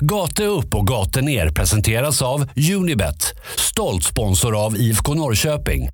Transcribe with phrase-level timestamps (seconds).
[0.00, 5.88] Gate upp och gate ner presenteras av Unibet, stolt sponsor av IFK Norrköping.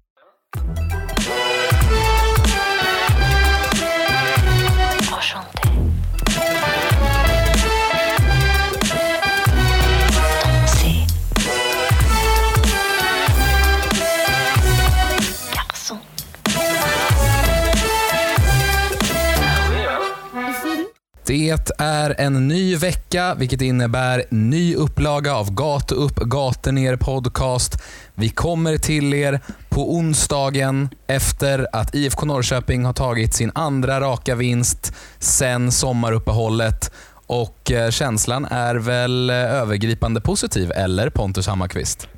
[21.27, 27.83] Det är en ny vecka, vilket innebär ny upplaga av Gatu upp, gator ner podcast.
[28.15, 34.35] Vi kommer till er på onsdagen efter att IFK Norrköping har tagit sin andra raka
[34.35, 36.93] vinst sen sommaruppehållet.
[37.27, 42.09] Och eh, känslan är väl eh, övergripande positiv, eller Pontus Hammarkvist?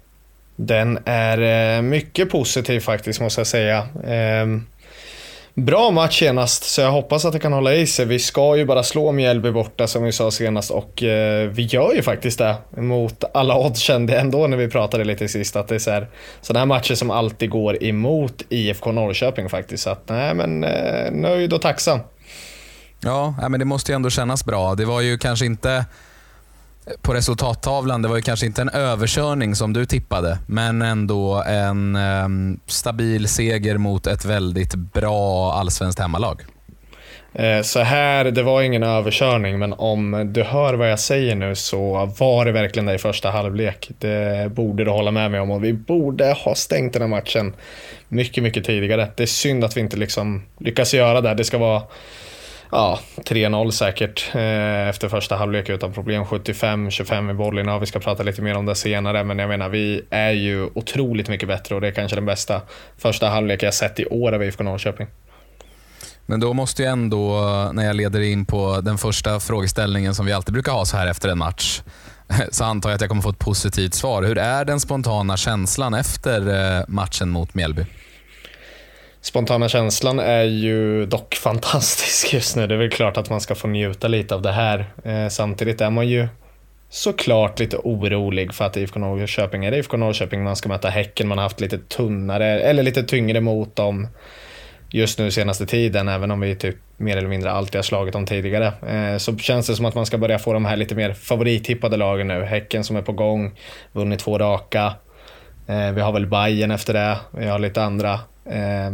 [0.57, 3.89] Den är eh, mycket positiv faktiskt, måste jag säga.
[4.07, 4.67] Ehm,
[5.59, 8.07] Bra match senast, så jag hoppas att det kan hålla i sig.
[8.07, 11.95] Vi ska ju bara slå Mjällby borta som vi sa senast och eh, vi gör
[11.95, 15.69] ju faktiskt det mot alla odds kände jag ändå när vi pratade lite sist att
[15.69, 16.09] det är så här,
[16.41, 19.83] sådana här matcher som alltid går emot IFK Norrköping faktiskt.
[19.83, 22.01] Så att nej men eh, nöjd och tacksam.
[23.01, 24.75] Ja, men det måste ju ändå kännas bra.
[24.75, 25.85] Det var ju kanske inte
[27.03, 31.97] på resultattavlan, det var ju kanske inte en överkörning som du tippade, men ändå en
[31.97, 32.29] eh,
[32.67, 36.43] stabil seger mot ett väldigt bra allsvenskt hemmalag.
[37.33, 41.55] Eh, så här, det var ingen överkörning, men om du hör vad jag säger nu
[41.55, 43.91] så var det verkligen det i första halvlek.
[43.99, 47.53] Det borde du hålla med mig om och vi borde ha stängt den här matchen
[48.09, 49.09] mycket, mycket tidigare.
[49.17, 51.35] Det är synd att vi inte liksom lyckas göra det.
[51.35, 51.83] Det ska vara
[52.71, 56.25] ja, 3-0 säkert eh, efter första halvlek utan problem.
[56.25, 57.69] 75-25 i bollen.
[57.69, 60.69] Ja, vi ska prata lite mer om det senare, men jag menar, vi är ju
[60.75, 62.63] otroligt mycket bättre och det är kanske den bästa
[62.99, 65.07] första halvlek jag sett i år av IFK Norrköping.
[66.27, 67.41] Men då måste jag ändå,
[67.73, 71.07] när jag leder in på den första frågeställningen som vi alltid brukar ha så här
[71.07, 71.81] efter en match,
[72.51, 74.23] så antar jag att jag kommer få ett positivt svar.
[74.23, 77.87] Hur är den spontana känslan efter eh, matchen mot Mjällby?
[79.29, 82.67] Spontana känslan är ju dock fantastisk just nu.
[82.67, 84.87] Det är väl klart att man ska få njuta lite av det här.
[85.05, 86.29] Eh, samtidigt är man ju
[86.91, 90.45] såklart lite orolig för att IFK Norrköping är IFK Norrköping.
[90.45, 94.09] Man ska möta Häcken, man har haft lite tunnare, eller lite tyngre mot dem
[94.91, 98.27] just nu senaste tiden, även om vi typ mer eller mindre alltid har slagit dem
[98.27, 98.67] tidigare.
[98.89, 101.97] Eh, så känns det som att man ska börja få de här lite mer favorittippade
[101.97, 102.45] lagen nu.
[102.45, 103.59] Häcken som är på gång,
[103.93, 104.95] vunnit två raka.
[105.67, 108.13] Eh, vi har väl Bayern efter det, vi har lite andra
[108.45, 108.91] eh,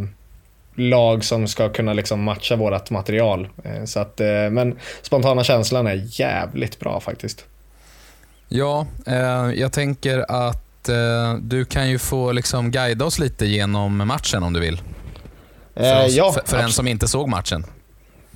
[0.74, 3.48] lag som ska kunna liksom matcha vårt material.
[3.64, 7.44] Eh, så att, eh, men spontana känslan är jävligt bra faktiskt.
[8.48, 9.14] Ja, eh,
[9.54, 10.60] jag tänker att
[11.40, 14.80] du kan ju få liksom guida oss lite genom matchen om du vill.
[15.74, 17.64] För, oss, ja, för, för en som inte såg matchen.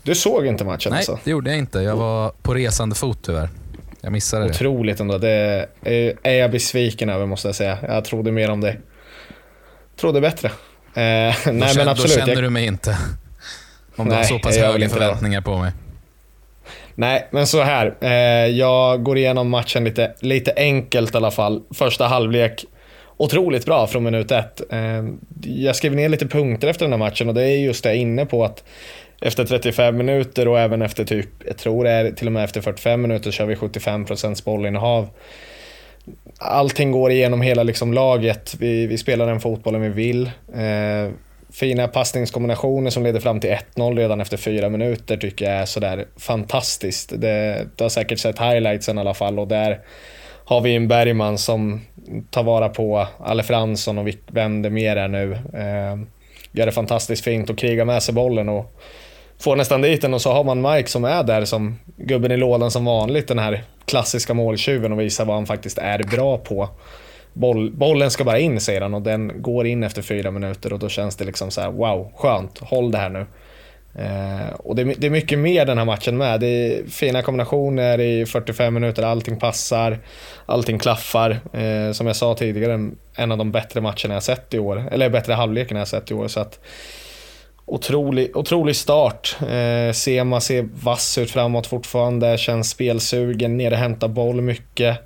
[0.03, 1.13] Du såg inte matchen Nej, alltså?
[1.13, 1.79] Nej, det gjorde jag inte.
[1.79, 3.49] Jag var på resande fot tyvärr.
[4.01, 4.69] Jag missade Otroligt det.
[4.69, 5.19] Otroligt ändå.
[5.19, 5.69] Det
[6.23, 7.79] är jag besviken över måste jag säga.
[7.83, 8.77] Jag trodde mer om det.
[9.97, 10.51] Trodde bättre.
[10.99, 12.13] Eh, nej, känner, men absolut.
[12.15, 12.43] Då känner jag...
[12.43, 12.99] du mig inte.
[13.97, 15.73] Om du nej, har så pass höga förväntningar på mig.
[16.95, 17.95] Nej, men så här.
[18.01, 18.11] Eh,
[18.47, 21.63] jag går igenom matchen lite, lite enkelt i alla fall.
[21.75, 22.65] Första halvlek,
[23.17, 24.61] otroligt bra från minut ett.
[24.71, 25.05] Eh,
[25.43, 27.97] jag skrev ner lite punkter efter den här matchen och det är just det jag
[27.97, 28.65] är inne på att
[29.21, 32.61] efter 35 minuter och även efter typ, jag tror det är till och med efter
[32.61, 35.09] 45 minuter kör vi 75% bollinnehav
[36.39, 38.55] allting går igenom hela liksom laget.
[38.59, 40.31] Vi, vi spelar den fotbollen vi vill.
[40.55, 41.13] Eh,
[41.53, 46.07] fina passningskombinationer som leder fram till 1-0 redan efter fyra minuter tycker jag är sådär
[46.17, 47.13] fantastiskt.
[47.17, 49.81] Det, du har säkert sett highlightsen i alla fall och där
[50.45, 51.81] har vi en Bergman som
[52.31, 55.33] tar vara på Alle Fransson och vänder mer är nu.
[55.33, 55.97] Eh,
[56.53, 58.81] gör det fantastiskt fint och krigar med sig bollen och
[59.41, 62.37] får nästan dit den och så har man Mike som är där som gubben i
[62.37, 66.69] lådan som vanligt, den här klassiska måltjuven och visar vad han faktiskt är bra på.
[67.33, 70.79] Boll, bollen ska bara in säger han och den går in efter fyra minuter och
[70.79, 73.27] då känns det liksom så här: wow, skönt, håll det här nu.
[73.95, 76.41] Eh, och det, det, är mycket mer den här matchen med.
[76.41, 79.99] Det är fina kombinationer i 45 minuter, allting passar,
[80.47, 81.31] allting klaffar.
[81.53, 85.11] Eh, som jag sa tidigare, en av de bättre matcherna jag sett i år, eller
[85.11, 86.29] bättre halvleken jag sett i år.
[86.29, 86.61] Så att,
[87.71, 89.37] Otrolig, otrolig start.
[89.49, 94.99] Eh, Sema ser vass ut framåt fortfarande, känns spelsugen, nere hämtar boll mycket.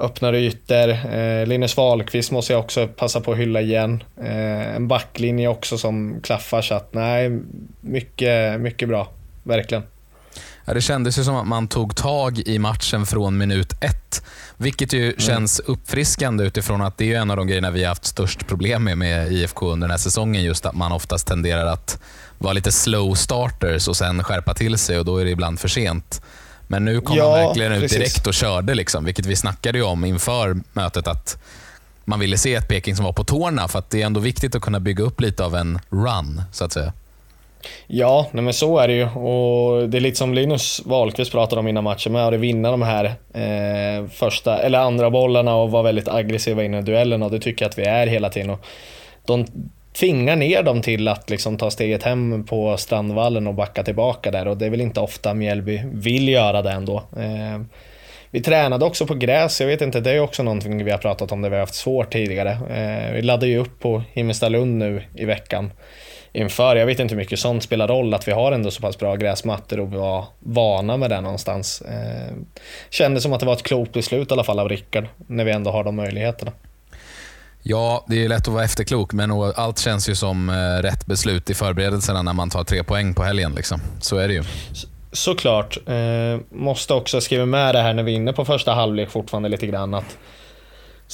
[0.00, 0.88] Öppnar ytor.
[0.88, 4.02] Eh, Linus Wahlqvist måste jag också passa på att hylla igen.
[4.20, 7.40] Eh, en backlinje också som klaffar, så att nej,
[7.80, 9.08] mycket, mycket bra.
[9.42, 9.82] Verkligen.
[10.64, 14.22] Ja, det kändes ju som att man tog tag i matchen från minut ett.
[14.56, 15.18] Vilket ju mm.
[15.18, 18.84] känns uppfriskande utifrån att det är en av de grejerna vi har haft störst problem
[18.84, 20.42] med med IFK under den här säsongen.
[20.42, 21.98] Just att man oftast tenderar att
[22.38, 25.68] vara lite slow starters och sen skärpa till sig och då är det ibland för
[25.68, 26.22] sent.
[26.66, 27.98] Men nu kom Ja, han verkligen ut precis.
[27.98, 31.08] direkt och körde, liksom, vilket vi snackade om inför mötet.
[31.08, 31.38] att
[32.04, 34.54] man ville se ett Peking som var på tårna, för att det är ändå viktigt
[34.54, 36.92] att kunna bygga upp lite av en run, så att säga.
[37.86, 39.04] Ja, nej men så är det ju.
[39.04, 42.82] Och det är lite som Linus Wahlqvist pratade om innan matchen med, att vinna de
[42.82, 47.40] här eh, första, eller andra bollarna och vara väldigt aggressiva in i duellen och det
[47.40, 48.50] tycker jag att vi är hela tiden.
[48.50, 48.66] Och
[49.26, 49.46] de
[49.98, 54.48] tvingar ner dem till att liksom ta steget hem på Strandvallen och backa tillbaka där
[54.48, 56.96] och det är väl inte ofta Mjällby vill göra det ändå.
[56.96, 57.60] Eh,
[58.30, 61.32] vi tränade också på gräs, jag vet inte, det är också någonting vi har pratat
[61.32, 62.50] om där vi har haft svårt tidigare.
[62.50, 65.70] Eh, vi laddade ju upp på Himmelstalund nu i veckan
[66.34, 66.76] inför.
[66.76, 69.16] Jag vet inte hur mycket sånt spelar roll, att vi har ändå så pass bra
[69.16, 71.80] gräsmattor och vi var vana med det någonstans.
[71.80, 72.34] Eh,
[72.90, 75.50] kändes som att det var ett klokt beslut i alla fall av Rickard, när vi
[75.50, 76.52] ändå har de möjligheterna.
[77.62, 81.50] Ja, det är lätt att vara efterklok, men allt känns ju som eh, rätt beslut
[81.50, 83.52] i förberedelserna när man tar tre poäng på helgen.
[83.56, 83.80] Liksom.
[84.00, 84.42] Så är det ju.
[85.12, 85.78] Såklart.
[85.88, 89.48] Eh, måste också skriva med det här när vi är inne på första halvlek fortfarande
[89.48, 90.16] lite grann att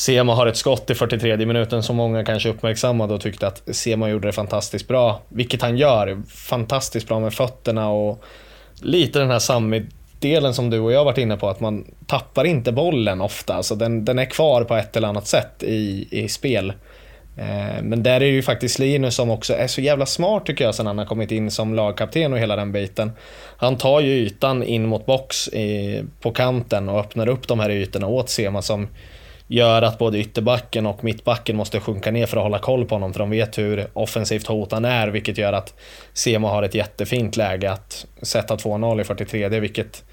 [0.00, 4.10] Sema har ett skott i 43 minuten som många kanske uppmärksammade och tyckte att Sema
[4.10, 5.22] gjorde det fantastiskt bra.
[5.28, 6.22] Vilket han gör.
[6.28, 8.24] Fantastiskt bra med fötterna och
[8.82, 12.72] lite den här Sami-delen som du och jag varit inne på, att man tappar inte
[12.72, 13.54] bollen ofta.
[13.54, 16.72] Alltså den, den är kvar på ett eller annat sätt i, i spel.
[17.36, 20.64] Eh, men där är det ju faktiskt Linus som också är så jävla smart tycker
[20.64, 23.12] jag sen han har kommit in som lagkapten och hela den biten.
[23.56, 27.70] Han tar ju ytan in mot box i, på kanten och öppnar upp de här
[27.70, 28.88] ytorna åt Sema som
[29.52, 33.12] gör att både ytterbacken och mittbacken måste sjunka ner för att hålla koll på honom
[33.12, 35.74] för de vet hur offensivt hot han är vilket gör att
[36.12, 40.04] Sema har ett jättefint läge att sätta 2-0 i 43 vilket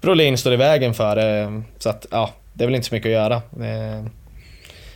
[0.00, 1.16] Brolin står i vägen för.
[1.42, 3.34] eh, Så att ja, det är väl inte så mycket att göra.
[3.36, 4.04] Eh,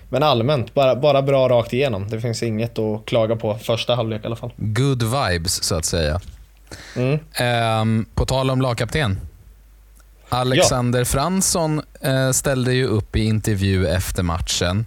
[0.09, 2.09] Men allmänt, bara, bara bra rakt igenom.
[2.09, 4.53] Det finns inget att klaga på första halvlek i alla fall.
[4.57, 6.21] Good vibes, så att säga.
[6.97, 7.19] Mm.
[7.35, 9.21] Ehm, på tal om lagkapten.
[10.29, 14.87] Alexander Fransson eh, ställde ju upp i intervju efter matchen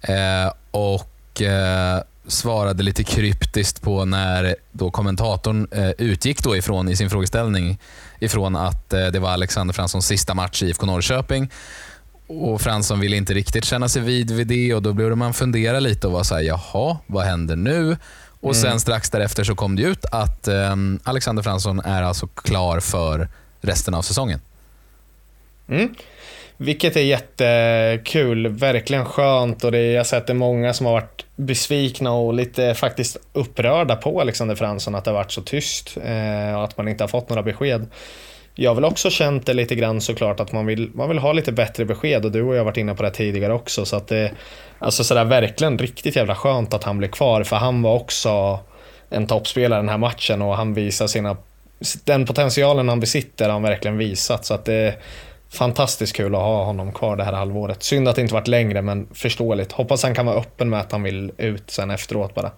[0.00, 6.96] eh, och eh, svarade lite kryptiskt på när då kommentatorn eh, utgick då ifrån i
[6.96, 7.78] sin frågeställning
[8.20, 11.50] ifrån att eh, det var Alexander Franssons sista match i IFK Norrköping.
[12.28, 15.80] Och Fransson ville inte riktigt känna sig vid vid det och då började man fundera
[15.80, 17.96] lite och var såhär, jaha, vad händer nu?
[18.40, 22.80] Och sen strax därefter så kom det ut att eh, Alexander Fransson är alltså klar
[22.80, 23.28] för
[23.60, 24.40] resten av säsongen.
[25.68, 25.94] Mm.
[26.56, 30.92] Vilket är jättekul, verkligen skönt och det är, jag har sett det många som har
[30.92, 35.96] varit besvikna och lite faktiskt upprörda på Alexander Fransson att det har varit så tyst
[35.96, 37.86] eh, och att man inte har fått några besked.
[38.54, 41.32] Jag har väl också känt det lite grann såklart att man vill, man vill ha
[41.32, 43.96] lite bättre besked och du och jag har varit inne på det tidigare också så
[43.96, 44.32] att det
[44.78, 48.58] Alltså sådär verkligen riktigt jävla skönt att han blev kvar för han var också
[49.10, 51.36] en toppspelare den här matchen och han visar sina
[52.04, 54.94] Den potentialen han besitter har han verkligen visat så att det
[55.56, 57.82] Fantastiskt kul att ha honom kvar det här halvåret.
[57.82, 59.72] Synd att det inte varit längre men förståeligt.
[59.72, 62.50] Hoppas han kan vara öppen med att han vill ut sen efteråt bara.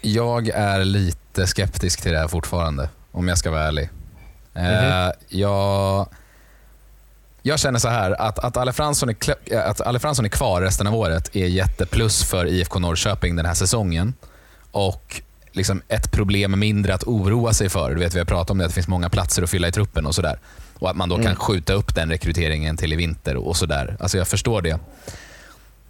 [0.00, 3.88] Jag är lite skeptisk till det här fortfarande, om jag ska vara ärlig.
[4.54, 6.06] Eh, jag,
[7.42, 10.60] jag känner så här, att, att, Ale Fransson är, kl- att Ale Fransson är kvar
[10.60, 14.14] resten av året är jätteplus för IFK Norrköping den här säsongen.
[14.70, 15.22] Och
[15.52, 17.94] liksom ett problem mindre att oroa sig för.
[17.94, 19.72] Du vet, vi har pratat om det, att det finns många platser att fylla i
[19.72, 20.38] truppen och sådär.
[20.78, 23.96] Och att man då kan skjuta upp den rekryteringen till i vinter och sådär.
[24.00, 24.78] Alltså jag förstår det.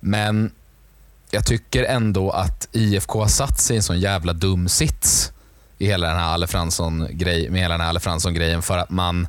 [0.00, 0.50] Men
[1.30, 5.32] jag tycker ändå att IFK har satt sig i en sån jävla dum sits
[5.78, 9.26] i hela den här Alle Fransson-grej, med hela den här Alle Fransson-grejen för att man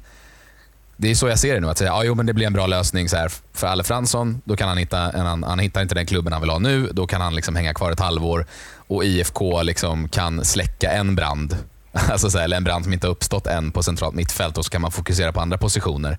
[0.98, 1.70] det är så jag ser det nu.
[1.70, 4.41] Att säga ah, jo, men det blir en bra lösning så här, för Alle Fransson.
[4.46, 6.89] Då kan han, hitta en, han, han hittar inte den klubben han vill ha nu.
[6.91, 8.46] Då kan han liksom hänga kvar ett halvår
[8.88, 11.58] och IFK liksom kan släcka en brand.
[12.12, 14.66] Alltså så här, eller en brand som inte har uppstått än på centralt mittfält och
[14.66, 16.18] så kan man fokusera på andra positioner.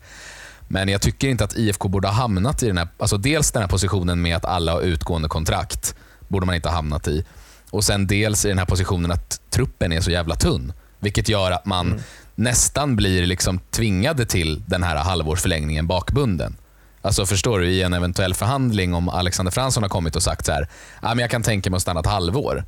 [0.68, 3.62] Men jag tycker inte att IFK borde ha hamnat i den här, alltså dels den
[3.62, 5.94] här positionen med att alla har utgående kontrakt.
[6.28, 7.24] Borde man inte ha hamnat i.
[7.70, 10.72] Och sen dels i den här positionen att truppen är så jävla tunn.
[10.98, 12.00] Vilket gör att man
[12.34, 16.56] nästan blir liksom tvingade till den här halvårsförlängningen bakbunden.
[17.02, 20.52] Alltså förstår du, i en eventuell förhandling om Alexander Fransson har kommit och sagt så
[20.52, 20.68] här,
[21.00, 22.64] ah, men jag kan tänka mig att stanna ett halvår.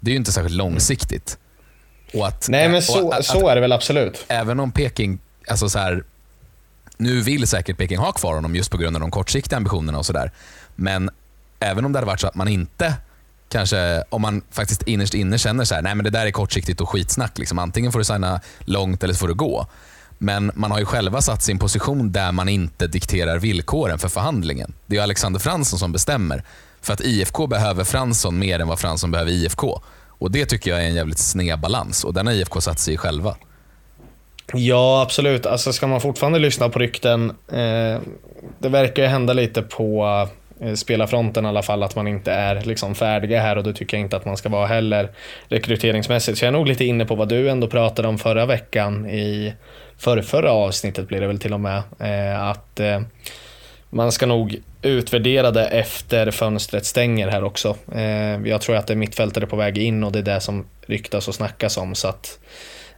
[0.00, 1.38] Det är ju inte särskilt långsiktigt.
[2.14, 4.24] Att, Nej men så, att- så är det väl absolut.
[4.28, 6.04] även om Peking, alltså så här,
[6.96, 10.06] nu vill säkert Peking ha kvar honom just på grund av de kortsiktiga ambitionerna och
[10.06, 10.30] sådär.
[10.74, 11.10] Men
[11.60, 12.94] även om det hade varit så att man inte,
[13.48, 16.80] kanske om man faktiskt innerst inne känner så här, nej men det där är kortsiktigt
[16.80, 17.38] och skitsnack.
[17.38, 17.58] Liksom.
[17.58, 19.66] Antingen får du signa långt eller så får du gå.
[20.18, 24.74] Men man har ju själva satt sin position där man inte dikterar villkoren för förhandlingen.
[24.86, 26.44] Det är Alexander Fransson som bestämmer.
[26.80, 29.80] För att IFK behöver Fransson mer än vad Fransson behöver IFK.
[30.18, 32.94] Och Det tycker jag är en jävligt sned balans och den har IFK satt sig
[32.94, 33.36] i själva.
[34.52, 35.46] Ja, absolut.
[35.46, 38.00] Alltså ska man fortfarande lyssna på rykten, eh,
[38.58, 40.28] det verkar ju hända lite på
[40.60, 43.96] eh, spelarfronten i alla fall, att man inte är liksom färdiga här och det tycker
[43.96, 45.10] jag inte att man ska vara heller
[45.48, 46.38] rekryteringsmässigt.
[46.38, 49.54] Så jag är nog lite inne på vad du ändå pratade om förra veckan i
[49.98, 51.82] för förra avsnittet blir det väl till och med.
[51.98, 53.00] Eh, att eh,
[53.90, 57.76] man ska nog utvärdera det efter fönstret stänger här också.
[57.92, 60.66] Eh, jag tror att det är mittfältare på väg in och det är det som
[60.86, 61.94] ryktas och snackas om.
[61.94, 62.38] Så att,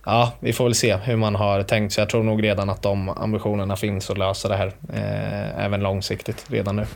[0.04, 1.92] ja, vi får väl se hur man har tänkt.
[1.92, 5.80] Så jag tror nog redan att de ambitionerna finns att lösa det här, eh, även
[5.80, 6.86] långsiktigt, redan nu.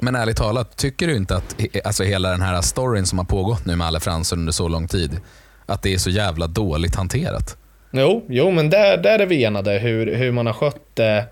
[0.00, 3.66] Men ärligt talat, tycker du inte att alltså hela den här storyn som har pågått
[3.66, 5.20] nu med Alle Fransson under så lång tid,
[5.66, 7.56] att det är så jävla dåligt hanterat?
[7.90, 11.18] Jo, jo men där, där är vi enade, hur, hur man har skött det.
[11.18, 11.24] Eh,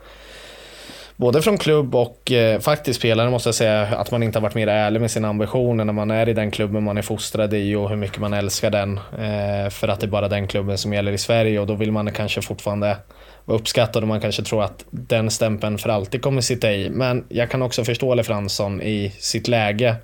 [1.20, 4.54] både från klubb och eh, faktiskt spelare måste jag säga att man inte har varit
[4.54, 7.74] mer ärlig med sina ambitioner när man är i den klubben man är fostrad i
[7.74, 8.96] och hur mycket man älskar den.
[8.96, 11.92] Eh, för att det är bara den klubben som gäller i Sverige och då vill
[11.92, 12.96] man kanske fortfarande
[13.44, 16.90] vara uppskattad och man kanske tror att den stämpeln för alltid kommer sitta i.
[16.90, 19.96] Men jag kan också förstå Le Fransson i sitt läge.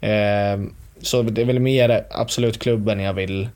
[0.00, 0.60] Eh,
[1.02, 3.48] så det är väl mer absolut klubben jag vill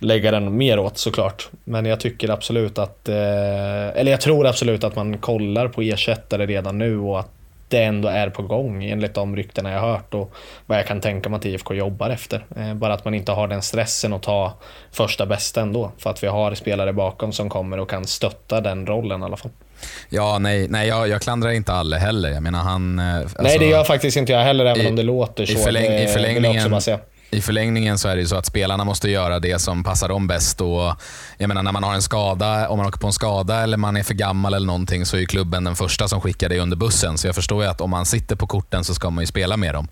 [0.00, 1.48] lägga den mer åt såklart.
[1.64, 3.16] Men jag tycker absolut att, eh,
[3.94, 7.28] eller jag tror absolut att man kollar på ersättare redan nu och att
[7.68, 10.34] det ändå är på gång enligt de ryktena jag hört och
[10.66, 12.44] vad jag kan tänka mig att IFK jobbar efter.
[12.56, 14.52] Eh, bara att man inte har den stressen att ta
[14.92, 15.92] första bästa ändå.
[15.98, 19.36] För att vi har spelare bakom som kommer och kan stötta den rollen i alla
[19.36, 19.50] fall.
[20.08, 22.30] Ja, nej, nej jag, jag klandrar inte Alle heller.
[22.30, 22.98] Jag menar han...
[22.98, 25.52] Alltså, nej, det gör faktiskt inte jag heller, även i, om det låter så.
[25.52, 26.80] I, förläng, i förlängningen,
[27.34, 30.26] i förlängningen så är det ju så att spelarna måste göra det som passar dem
[30.26, 30.60] bäst.
[30.60, 30.94] Och
[31.38, 33.96] jag menar, när man har en skada, om man åker på en skada eller man
[33.96, 37.18] är för gammal eller någonting så är klubben den första som skickar dig under bussen.
[37.18, 39.56] Så jag förstår ju att om man sitter på korten så ska man ju spela
[39.56, 39.88] med dem.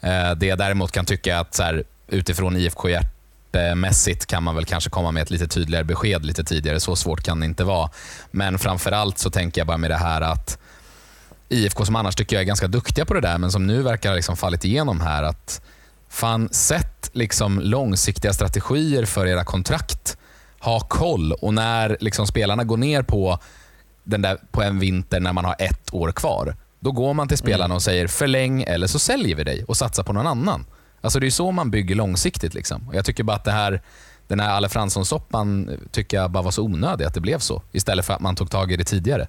[0.00, 4.64] Eh, det jag däremot kan tycka att så här, utifrån IFK hjärtmässigt kan man väl
[4.64, 6.80] kanske komma med ett lite tydligare besked lite tidigare.
[6.80, 7.90] Så svårt kan det inte vara.
[8.30, 10.58] Men framförallt så tänker jag bara med det här att
[11.48, 14.08] IFK som annars tycker jag är ganska duktiga på det där, men som nu verkar
[14.08, 15.22] ha liksom fallit igenom här.
[15.22, 15.60] att
[16.14, 20.16] Fan, sätt liksom långsiktiga strategier för era kontrakt.
[20.60, 23.38] Ha koll och när liksom spelarna går ner på,
[24.04, 27.38] den där, på en vinter när man har ett år kvar, då går man till
[27.38, 27.74] spelarna mm.
[27.74, 30.66] och säger förläng eller så säljer vi dig och satsar på någon annan.
[31.00, 32.54] Alltså Det är så man bygger långsiktigt.
[32.54, 32.90] Liksom.
[32.92, 33.82] Jag tycker bara att det här,
[34.28, 37.62] den här Alle Fransson-soppan tycker jag bara var så onödig att det blev så.
[37.72, 39.28] Istället för att man tog tag i det tidigare.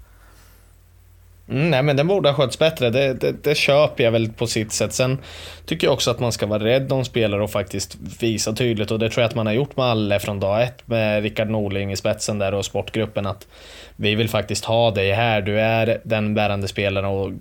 [1.49, 2.89] Mm, nej, men den borde ha skötts bättre.
[2.89, 4.93] Det, det, det, köper jag väl på sitt sätt.
[4.93, 5.17] Sen
[5.65, 8.91] tycker jag också att man ska vara rädd om spelare och faktiskt visa tydligt.
[8.91, 11.49] Och det tror jag att man har gjort med alla från dag ett med Rickard
[11.49, 13.25] Norling i spetsen där och sportgruppen.
[13.25, 13.47] Att
[13.95, 15.41] vi vill faktiskt ha dig här.
[15.41, 17.31] Du är den bärande spelaren och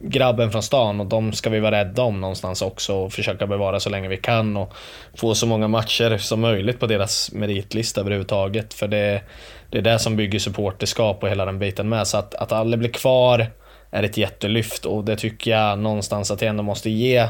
[0.00, 3.80] grabben från stan och de ska vi vara rädda om någonstans också och försöka bevara
[3.80, 4.72] så länge vi kan och
[5.14, 8.74] få så många matcher som möjligt på deras meritlista överhuvudtaget.
[8.74, 9.22] För det,
[9.70, 12.06] det är det som bygger supporterskap och hela den biten med.
[12.06, 13.46] Så att, att alla blir kvar
[13.90, 17.28] är ett jättelyft och det tycker jag någonstans att jag ändå måste ge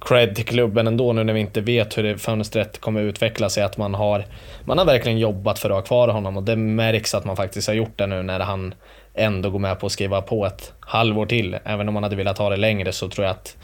[0.00, 3.62] cred till klubben ändå nu när vi inte vet hur det fönstret kommer utveckla sig.
[3.62, 4.24] Att man har,
[4.64, 7.68] man har verkligen jobbat för att ha kvar honom och det märks att man faktiskt
[7.68, 8.74] har gjort det nu när han
[9.14, 11.58] ändå går med på att skriva på ett halvår till.
[11.64, 13.56] Även om man hade velat ha det längre så tror jag att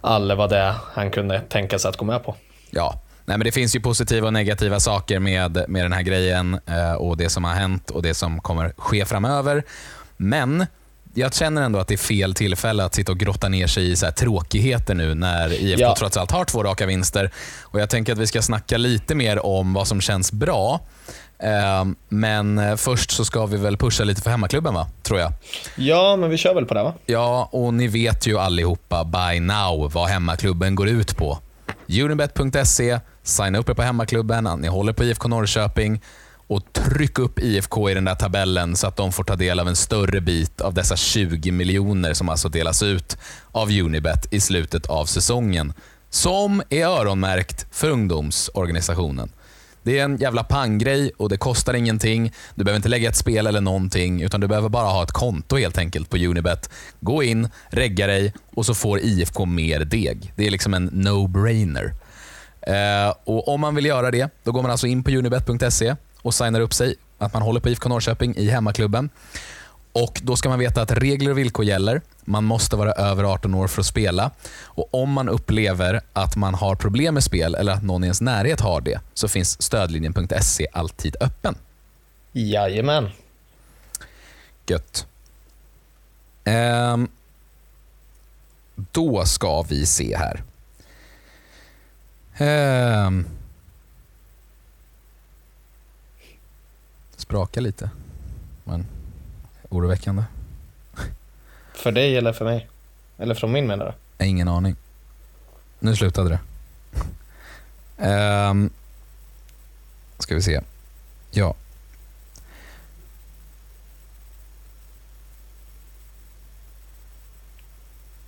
[0.00, 2.34] alla var det han kunde tänka sig att gå med på.
[2.70, 6.60] Ja, Nej, men det finns ju positiva och negativa saker med, med den här grejen
[6.66, 9.64] eh, och det som har hänt och det som kommer ske framöver.
[10.16, 10.66] Men
[11.14, 13.96] jag känner ändå att det är fel tillfälle att sitta och grotta ner sig i
[13.96, 15.94] så tråkigheter nu när IFK ja.
[15.98, 17.30] trots allt har två raka vinster.
[17.62, 20.80] Och Jag tänker att vi ska snacka lite mer om vad som känns bra.
[21.38, 24.86] Eh, men först så ska vi väl pusha lite för hemmaklubben, va?
[25.02, 25.32] tror jag.
[25.76, 26.94] Ja, men vi kör väl på det, va?
[27.06, 31.38] Ja, och ni vet ju allihopa by now vad hemmaklubben går ut på.
[31.88, 36.02] Unibet.se, signa upp er på hemmaklubben, ni håller på IFK Norrköping
[36.46, 39.68] och tryck upp IFK i den där tabellen så att de får ta del av
[39.68, 43.18] en större bit av dessa 20 miljoner som alltså delas ut
[43.52, 45.72] av Unibet i slutet av säsongen.
[46.10, 49.30] Som är öronmärkt för ungdomsorganisationen.
[49.88, 52.32] Det är en jävla panggrej och det kostar ingenting.
[52.54, 55.56] Du behöver inte lägga ett spel eller någonting, utan du behöver bara ha ett konto
[55.56, 56.70] helt enkelt på Unibet.
[57.00, 60.32] Gå in, regga dig och så får IFK mer deg.
[60.36, 61.92] Det är liksom en no-brainer.
[62.60, 66.34] Eh, och Om man vill göra det, då går man alltså in på unibet.se och
[66.34, 69.10] signar upp sig att man håller på IFK Norrköping i hemmaklubben.
[69.92, 72.00] Och Då ska man veta att regler och villkor gäller.
[72.24, 74.30] Man måste vara över 18 år för att spela.
[74.62, 78.20] Och Om man upplever att man har problem med spel eller att någon i ens
[78.20, 81.54] närhet har det så finns stödlinjen.se alltid öppen.
[82.32, 83.10] Jajamän.
[84.66, 85.06] Gött.
[86.44, 87.08] Ehm,
[88.74, 90.42] då ska vi se här.
[92.38, 93.26] Ehm,
[97.16, 97.90] spraka lite.
[98.64, 98.86] Men
[99.68, 100.22] oroväckande.
[101.74, 102.68] För dig eller för mig?
[103.18, 104.24] Eller från min menar du?
[104.24, 104.76] Ingen aning.
[105.78, 106.40] Nu slutade det.
[108.08, 108.70] Um,
[110.18, 110.60] ska vi se.
[111.30, 111.54] Ja.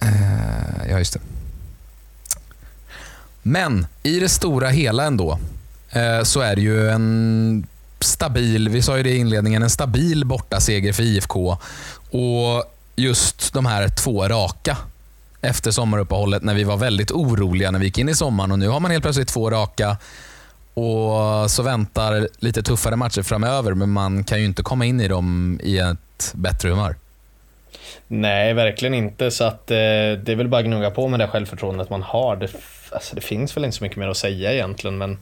[0.02, 1.20] Uh, ja, just det.
[3.42, 5.38] Men i det stora hela ändå
[5.96, 7.66] uh, så är det ju en
[8.04, 11.56] stabil, vi sa ju det i inledningen, en stabil bortaseger för IFK.
[12.10, 12.64] Och
[12.96, 14.76] just de här två raka
[15.40, 18.68] efter sommaruppehållet när vi var väldigt oroliga när vi gick in i sommaren och nu
[18.68, 19.96] har man helt plötsligt två raka
[20.74, 25.08] och så väntar lite tuffare matcher framöver men man kan ju inte komma in i
[25.08, 26.96] dem i ett bättre humör.
[28.08, 29.30] Nej, verkligen inte.
[29.30, 32.36] Så att, eh, det är väl bara att gnugga på med det självförtroendet man har.
[32.36, 32.48] Det,
[32.90, 35.18] alltså, det finns väl inte så mycket mer att säga egentligen, men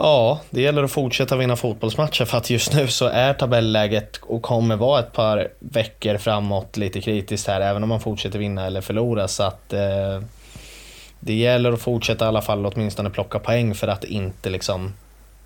[0.00, 4.42] Ja, det gäller att fortsätta vinna fotbollsmatcher för att just nu så är tabelläget och
[4.42, 8.80] kommer vara ett par veckor framåt lite kritiskt här, även om man fortsätter vinna eller
[8.80, 9.28] förlora.
[9.28, 10.22] Så att eh,
[11.20, 14.94] det gäller att fortsätta i alla fall åtminstone plocka poäng för att inte liksom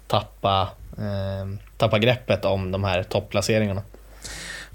[0.06, 0.68] tappa,
[0.98, 3.82] eh, tappa greppet om de här topplaceringarna.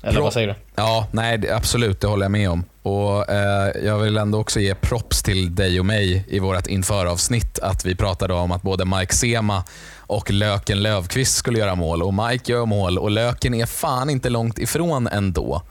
[0.03, 0.55] Eller Pro vad säger du?
[0.75, 2.63] Ja, nej, absolut, det håller jag med om.
[2.83, 7.59] Och eh, Jag vill ändå också ge props till dig och mig i vårt införavsnitt
[7.59, 9.63] att vi pratade om att både Mike Sema
[9.99, 12.03] och Löken Lövqvist skulle göra mål.
[12.03, 15.61] Och Mike gör mål och Löken är fan inte långt ifrån ändå.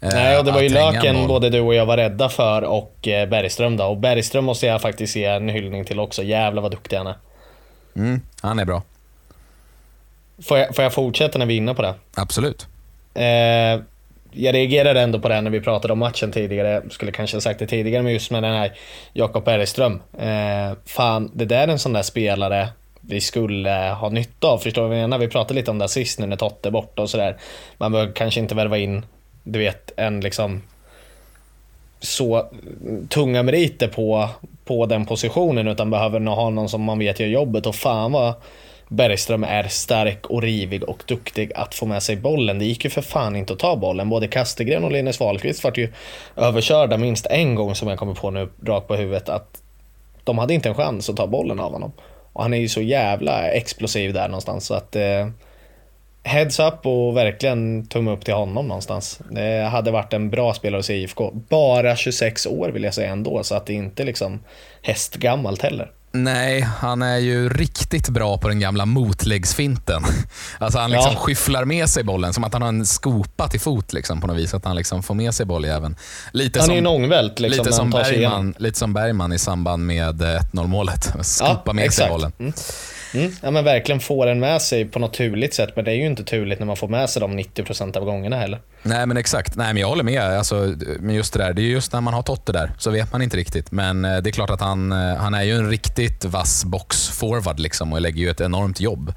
[0.00, 3.08] Eh, nej, och det var ju Löken både du och jag var rädda för och
[3.08, 3.84] eh, Bergström då.
[3.84, 6.22] Och Bergström måste jag faktiskt ge en hyllning till också.
[6.22, 7.16] Jävlar vad duktig han är.
[7.96, 8.82] Mm, han är bra.
[10.42, 11.94] Får jag, får jag fortsätta när vi är inne på det?
[12.14, 12.66] Absolut.
[13.14, 13.80] Eh,
[14.34, 16.82] jag reagerade ändå på det när vi pratade om matchen tidigare.
[16.90, 18.72] Skulle kanske ha sagt det tidigare, men just med den här
[19.12, 20.02] Jakob Bergström.
[20.18, 22.68] Eh, fan, det där är en sån där spelare
[23.00, 24.58] vi skulle ha nytta av.
[24.58, 25.18] Förstår du vad jag menar?
[25.18, 27.36] Vi pratade lite om det sist nu när Totte är borta och sådär.
[27.78, 29.06] Man behöver kanske inte värva in,
[29.44, 30.62] du vet, en liksom
[32.00, 32.46] så
[33.08, 34.28] tunga meriter på,
[34.64, 38.34] på den positionen utan behöver ha någon som man vet gör jobbet och fan vad
[38.92, 42.58] Bergström är stark och rivig och duktig att få med sig bollen.
[42.58, 44.08] Det gick ju för fan inte att ta bollen.
[44.08, 45.92] Både Kastegren och Linus Wahlqvist vart ju
[46.36, 49.28] överkörda minst en gång som jag kommer på nu rakt på huvudet.
[49.28, 49.62] Att
[50.24, 51.92] de hade inte en chans att ta bollen av honom.
[52.32, 55.28] Och han är ju så jävla explosiv där någonstans så att eh,
[56.24, 59.20] Heads up och verkligen tumme upp till honom någonstans.
[59.30, 61.30] Det hade varit en bra spelare hos IFK.
[61.48, 64.40] Bara 26 år vill jag säga ändå, så att det inte liksom
[64.82, 65.90] hästgammalt heller.
[66.14, 70.02] Nej, han är ju riktigt bra på den gamla motläggsfinten.
[70.58, 71.18] Alltså han liksom ja.
[71.18, 74.36] skyfflar med sig bollen som att han har en skopa till fot liksom, på något
[74.36, 74.54] vis.
[74.54, 75.96] Att han liksom får med sig bolljäveln.
[76.32, 77.40] Lite han som, är en ångvält.
[77.40, 81.12] Liksom, lite, som Bergman, lite som Bergman i samband med 1-0 målet.
[81.22, 81.96] Skopa ja, med exakt.
[81.96, 82.32] sig bollen.
[82.38, 82.52] Mm.
[83.14, 83.32] Mm.
[83.42, 85.70] Ja men verkligen få den med sig på något turligt sätt.
[85.76, 88.36] Men det är ju inte turligt när man får med sig dem 90% av gångerna
[88.36, 88.60] heller.
[88.82, 89.56] Nej men exakt.
[89.56, 90.22] Nej men jag håller med.
[90.22, 93.12] Alltså, men just det där, det är just när man har Totte där så vet
[93.12, 93.72] man inte riktigt.
[93.72, 97.58] Men eh, det är klart att han, eh, han är ju en riktigt vass box-forward
[97.60, 99.12] liksom och lägger ju ett enormt jobb.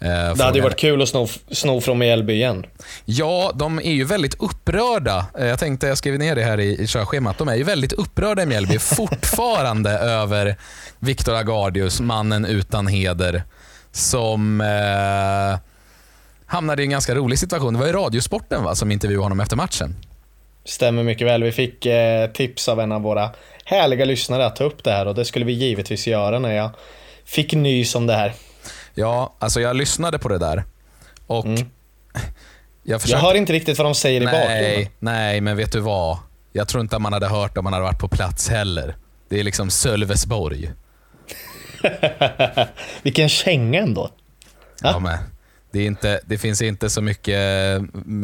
[0.00, 2.66] Eh, det hade ju varit kul att sno, sno från Mjällby igen.
[3.04, 5.26] Ja, de är ju väldigt upprörda.
[5.38, 7.38] Eh, jag tänkte, jag skrev ner det här i, i körschemat.
[7.38, 10.56] De är ju väldigt upprörda i Mjällby fortfarande över
[10.98, 13.42] Viktor Agardius, mannen utan heder,
[13.92, 15.58] som eh,
[16.46, 17.72] hamnade i en ganska rolig situation.
[17.72, 19.96] Det var ju Radiosporten va, som intervjuade honom efter matchen.
[20.64, 21.42] Stämmer mycket väl.
[21.42, 23.30] Vi fick eh, tips av en av våra
[23.64, 26.70] härliga lyssnare att ta upp det här och det skulle vi givetvis göra när jag
[27.24, 28.32] fick nys om det här.
[29.00, 30.64] Ja, alltså jag lyssnade på det där
[31.26, 31.70] och mm.
[32.82, 33.22] jag, försökte...
[33.22, 34.92] jag hör inte riktigt vad de säger nej, i bakgrunden.
[34.98, 36.18] Nej, men vet du vad?
[36.52, 38.96] Jag tror inte att man hade hört om man hade varit på plats heller.
[39.28, 40.72] Det är liksom Sölvesborg.
[43.02, 44.10] Vilken känga ändå.
[44.82, 45.18] Ja, men
[45.70, 47.80] det, är inte, det finns inte så mycket,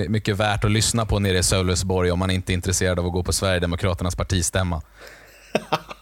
[0.09, 3.13] mycket värt att lyssna på nere i Sölvesborg om man inte är intresserad av att
[3.13, 4.83] gå på Sverigedemokraternas partistämma.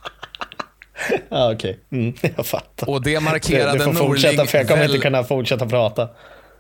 [1.29, 1.79] ja, okej.
[1.91, 2.01] Okay.
[2.01, 2.91] Mm, jag fattar.
[2.91, 4.91] Och det markerade du, du får fortsätta, för jag kommer väl...
[4.91, 6.09] inte kunna fortsätta prata.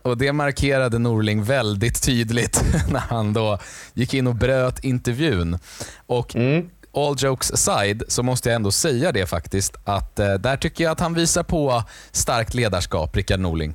[0.02, 3.58] Och Det markerade Norling väldigt tydligt när han då
[3.94, 5.58] gick in och bröt intervjun.
[6.06, 6.70] Och mm.
[6.96, 10.90] All jokes aside så måste jag ändå säga det faktiskt att eh, där tycker jag
[10.90, 13.74] att han visar på starkt ledarskap, Rickard Norling.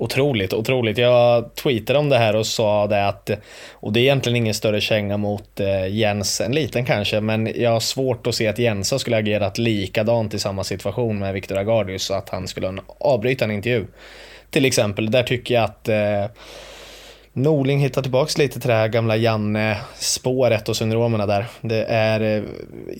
[0.00, 0.98] Otroligt, otroligt.
[0.98, 3.30] Jag tweetade om det här och sa det att,
[3.72, 7.70] och det är egentligen ingen större känga mot eh, Jens, en liten kanske, men jag
[7.70, 12.10] har svårt att se att Jensa skulle agerat likadant i samma situation med Viktor Agardius,
[12.10, 13.86] att han skulle avbryta en intervju.
[14.50, 16.24] Till exempel, där tycker jag att eh,
[17.32, 21.46] Norling hittar tillbaks lite till det här gamla Janne-spåret och syndromerna där.
[21.60, 22.44] Det är, eh,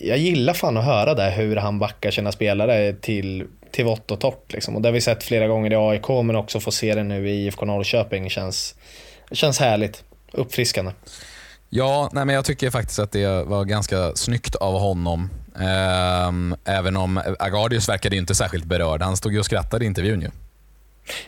[0.00, 4.20] jag gillar fan att höra det, hur han backar sina spelare till till vått och
[4.20, 4.52] torrt.
[4.52, 4.76] Liksom.
[4.76, 7.28] Och det har vi sett flera gånger i AIK, men också få se det nu
[7.28, 8.74] i IFK Norrköping känns,
[9.32, 10.04] känns härligt.
[10.32, 10.92] Uppfriskande.
[11.70, 15.30] Ja, nej men jag tycker faktiskt att det var ganska snyggt av honom.
[15.60, 19.02] Ehm, även om Agardius verkade inte särskilt berörd.
[19.02, 20.30] Han stod ju och skrattade i intervjun ju.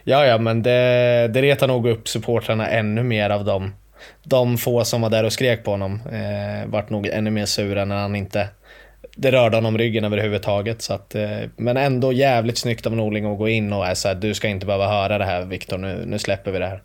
[0.05, 3.74] Ja, ja, men det, det retar nog upp supportrarna ännu mer av dem.
[4.22, 7.85] De få som var där och skrek på honom eh, vart nog ännu mer sura
[7.85, 8.48] när han inte
[9.21, 10.83] det rörde honom ryggen överhuvudtaget.
[10.83, 14.35] Så att, eh, men ändå jävligt snyggt av Norling att gå in och säga du
[14.35, 16.83] ska inte behöva höra det här Viktor, nu, nu släpper vi det här.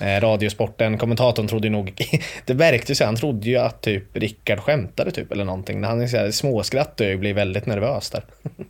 [0.00, 1.94] Eh, radiosporten, kommentatorn trodde nog,
[2.44, 5.84] det verkade sig, han trodde ju att typ Rickard skämtade typ eller någonting.
[5.84, 8.24] Han småskrattade och blev väldigt nervös där.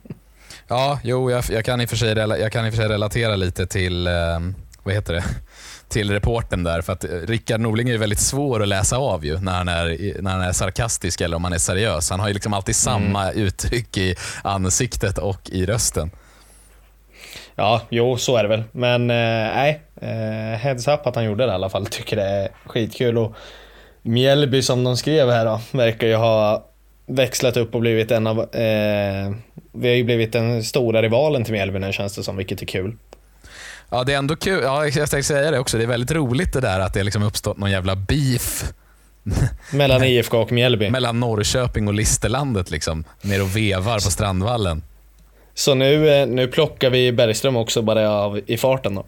[0.69, 2.89] Ja, jo, jag, jag, kan i och för sig, jag kan i och för sig
[2.89, 4.13] relatera lite till, eh,
[4.83, 5.23] vad heter det?
[5.89, 6.81] Till reporten där.
[6.81, 10.31] För att Rickard Norling är väldigt svår att läsa av ju, när, han är, när
[10.31, 12.09] han är sarkastisk eller om han är seriös.
[12.09, 13.45] Han har ju liksom alltid samma mm.
[13.45, 16.11] uttryck i ansiktet och i rösten.
[17.55, 18.63] Ja, jo så är det väl.
[18.71, 21.85] Men eh, nej, eh, heads up att han gjorde det i alla fall.
[21.89, 23.17] Tycker det är skitkul.
[23.17, 23.35] Och
[24.01, 26.65] Mjällby som de skrev här då, verkar ju ha
[27.05, 28.39] växlat upp och blivit en av...
[28.39, 29.31] Eh,
[29.71, 32.65] vi har ju blivit den stora rivalen till Mjällby nu känns det som, vilket är
[32.65, 32.97] kul.
[33.89, 34.63] Ja, det är ändå kul.
[34.63, 35.77] Ja, jag tänkte säga det också.
[35.77, 38.73] Det är väldigt roligt det där att det liksom uppstått någon jävla beef.
[39.71, 40.89] Mellan IFK och Mjällby?
[40.89, 43.03] Mellan Norrköping och Listerlandet liksom.
[43.21, 44.83] Ner och vevar på Strandvallen.
[45.53, 49.05] Så nu, eh, nu plockar vi Bergström också bara av i farten då?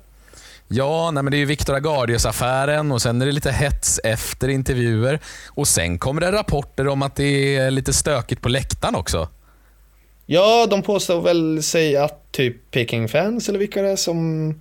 [0.68, 4.48] Ja, nej men det är ju Viktor Agardius-affären och sen är det lite hets efter
[4.48, 5.20] intervjuer.
[5.48, 9.28] Och Sen kommer det rapporter om att det är lite stökigt på läktaren också.
[10.32, 14.54] Ja, de påstår väl sig att typ Peking-fans eller vilka det är som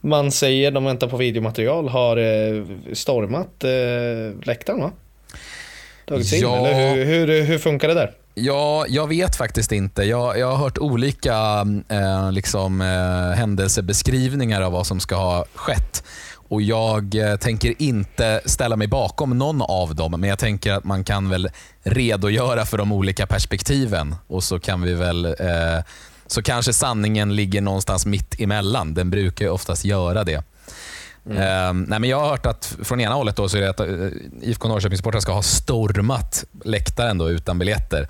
[0.00, 4.92] man säger, de väntar på videomaterial, har eh, stormat eh, läktaren va?
[6.06, 6.58] Tagit sig ja.
[6.58, 8.12] in, eller hur, hur, hur funkar det där?
[8.34, 10.02] Ja, jag vet faktiskt inte.
[10.02, 16.04] Jag, jag har hört olika eh, liksom, eh, händelsebeskrivningar av vad som ska ha skett.
[16.54, 20.84] Och Jag eh, tänker inte ställa mig bakom någon av dem, men jag tänker att
[20.84, 21.50] man kan väl
[21.82, 25.84] redogöra för de olika perspektiven och så kan vi väl eh,
[26.26, 28.94] så kanske sanningen ligger någonstans mitt emellan.
[28.94, 30.42] Den brukar oftast göra det.
[31.26, 31.36] Mm.
[31.36, 33.80] Uh, nej men jag har hört att från ena hållet då så är det att
[33.80, 34.08] uh,
[34.42, 38.08] IFK Norrköping ska ha stormat läktaren då, utan biljetter.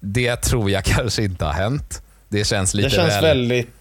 [0.00, 2.02] Det tror jag kanske inte har hänt.
[2.28, 3.22] Det känns lite Det känns väl...
[3.22, 3.79] väldigt eh,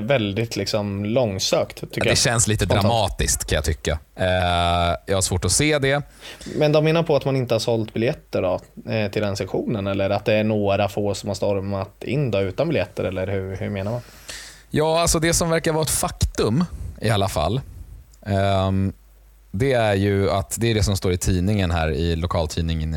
[0.00, 1.80] väldigt liksom långsökt.
[1.80, 2.18] Tycker det jag.
[2.18, 2.82] känns lite Spontant.
[2.88, 3.98] dramatiskt kan jag tycka.
[4.16, 4.26] Eh,
[5.06, 6.02] jag har svårt att se det.
[6.56, 8.60] Men de menar på att man inte har sålt biljetter då,
[8.92, 12.40] eh, till den sektionen eller att det är några få som har stormat in då,
[12.40, 14.00] utan biljetter eller hur, hur menar man?
[14.70, 16.64] Ja, alltså det som verkar vara ett faktum
[17.00, 17.60] i alla fall.
[18.66, 18.92] Um,
[19.50, 22.90] det är ju att det är det som står i tidningen här i lokaltidningen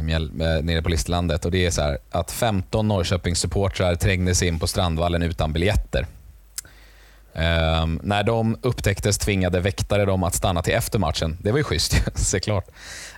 [0.63, 1.45] nere på Listlandet.
[1.45, 6.07] Och det är så här, att 15 Norrköpingssupportrar trängde sig in på Strandvallen utan biljetter.
[7.37, 11.37] Um, när de upptäcktes tvingade väktare dem att stanna till efter matchen.
[11.41, 12.67] Det var ju schysst såklart.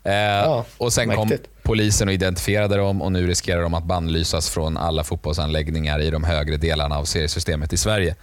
[0.05, 1.29] Uh, ja, och Sen mäktigt.
[1.29, 6.09] kom polisen och identifierade dem och nu riskerar de att bannlysas från alla fotbollsanläggningar i
[6.09, 8.15] de högre delarna av seriesystemet i Sverige.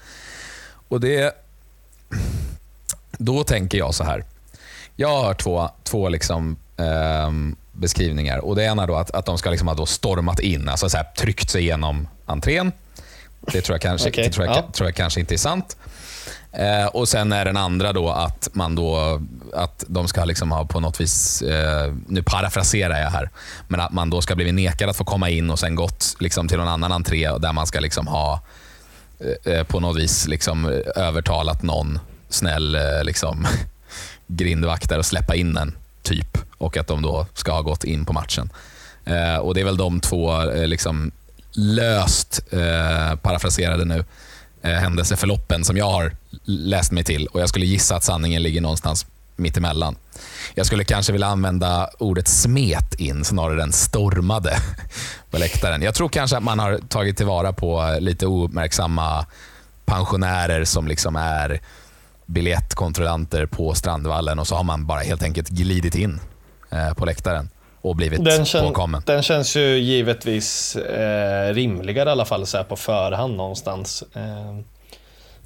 [0.88, 1.34] Och det...
[3.18, 4.24] Då tänker jag så här.
[4.96, 8.38] Jag har hört två, två liksom, um, beskrivningar.
[8.38, 11.04] Och Det ena då att, att de ska liksom ha stormat in, alltså så här,
[11.04, 12.72] tryckt sig igenom entrén
[13.52, 14.24] det tror jag kanske, okay.
[14.24, 14.68] det tror jag, ja.
[14.72, 15.76] tror jag kanske inte är sant.
[16.52, 19.20] Eh, och Sen är den andra då att man då
[19.54, 23.30] att de ska liksom ha på något vis, eh, nu parafraserar jag här,
[23.68, 26.48] men att man då ska bli nekad att få komma in och sen gått liksom
[26.48, 28.40] till någon annan entré där man ska liksom ha
[29.20, 33.46] eh, eh på något vis liksom övertalat någon snäll eh, liksom,
[34.26, 36.38] grindvaktare att släppa in en, typ.
[36.58, 38.50] Och att de då ska ha gått in på matchen.
[39.04, 41.12] Eh, och Det är väl de två liksom,
[41.56, 44.04] löst eh, parafraserade nu
[44.62, 48.60] eh, händelseförloppen som jag har läst mig till och jag skulle gissa att sanningen ligger
[48.60, 49.96] någonstans mittemellan.
[50.54, 54.56] Jag skulle kanske vilja använda ordet smet in snarare än stormade
[55.30, 55.82] på läktaren.
[55.82, 59.26] Jag tror kanske att man har tagit tillvara på eh, lite ouppmärksamma
[59.84, 61.60] pensionärer som liksom är
[62.26, 66.20] biljettkontrollanter på Strandvallen och så har man bara helt enkelt glidit in
[66.70, 67.48] eh, på läktaren
[67.80, 69.02] och blivit den kän, påkommen.
[69.06, 74.04] Den känns ju givetvis eh, rimligare i alla fall så på förhand någonstans.
[74.14, 74.58] Eh,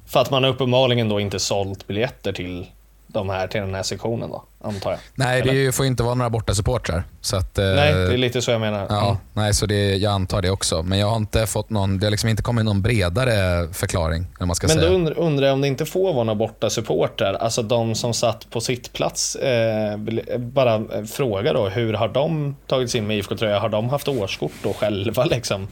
[0.05, 2.65] för att man uppenbarligen då inte sålt biljetter till
[3.13, 4.99] de här till den här sektionen då, antar jag.
[5.15, 5.53] Nej, Eller?
[5.53, 7.03] det får inte vara några borta supportrar.
[7.21, 8.85] Så att, eh, nej, det är lite så jag menar.
[8.89, 9.17] Ja, mm.
[9.33, 10.83] nej, så det, jag antar det också.
[10.83, 14.27] Men jag har inte fått någon, det har liksom inte kommit någon bredare förklaring.
[14.39, 14.89] man ska Men säga.
[14.89, 18.49] då undrar jag om det inte får vara några borta supportrar, alltså de som satt
[18.49, 19.97] på sitt plats eh,
[20.37, 23.59] bara eh, fråga då, hur har de tagit sig in med IFK-tröja?
[23.59, 25.67] Har de haft årskort då själva liksom?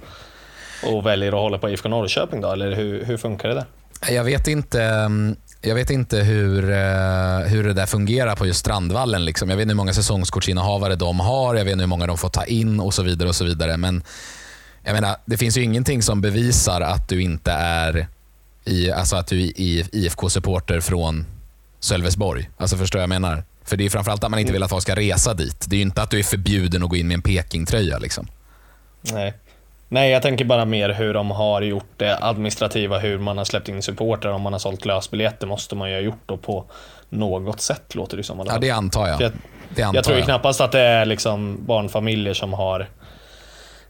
[0.84, 3.66] och väljer att hålla på IFK Norrköping då, eller hur, hur funkar det där?
[4.10, 8.60] Jag vet inte, mm, jag vet inte hur, eh, hur det där fungerar på just
[8.60, 9.26] Strandvallen.
[9.26, 9.50] Liksom.
[9.50, 12.30] Jag vet inte hur många säsongskortsinnehavare de har, jag vet inte hur många de får
[12.30, 13.30] ta in och så vidare.
[13.30, 13.78] och så vidare.
[13.78, 14.04] Men
[14.84, 18.08] jag menar, det finns ju ingenting som bevisar att du inte är
[18.66, 21.26] i, alltså att du är IFK-supporter från
[21.80, 22.50] Sölvesborg.
[22.58, 23.44] Alltså förstår jag menar?
[23.64, 25.66] För det är framförallt att man inte vill att folk ska resa dit.
[25.68, 27.98] Det är ju inte att du är förbjuden att gå in med en Peking-tröja.
[27.98, 28.28] Liksom.
[29.02, 29.34] Nej.
[29.92, 33.70] Nej, jag tänker bara mer hur de har gjort det administrativa, hur man har släppt
[33.70, 34.32] in supportrar.
[34.32, 36.66] Om man har sålt lösbiljetter måste man ju ha gjort då på
[37.10, 38.44] något sätt, låter det som.
[38.48, 39.22] Ja, det antar jag.
[39.22, 39.32] jag,
[39.76, 40.26] det antar jag tror jag.
[40.26, 42.88] knappast att det är liksom barnfamiljer som har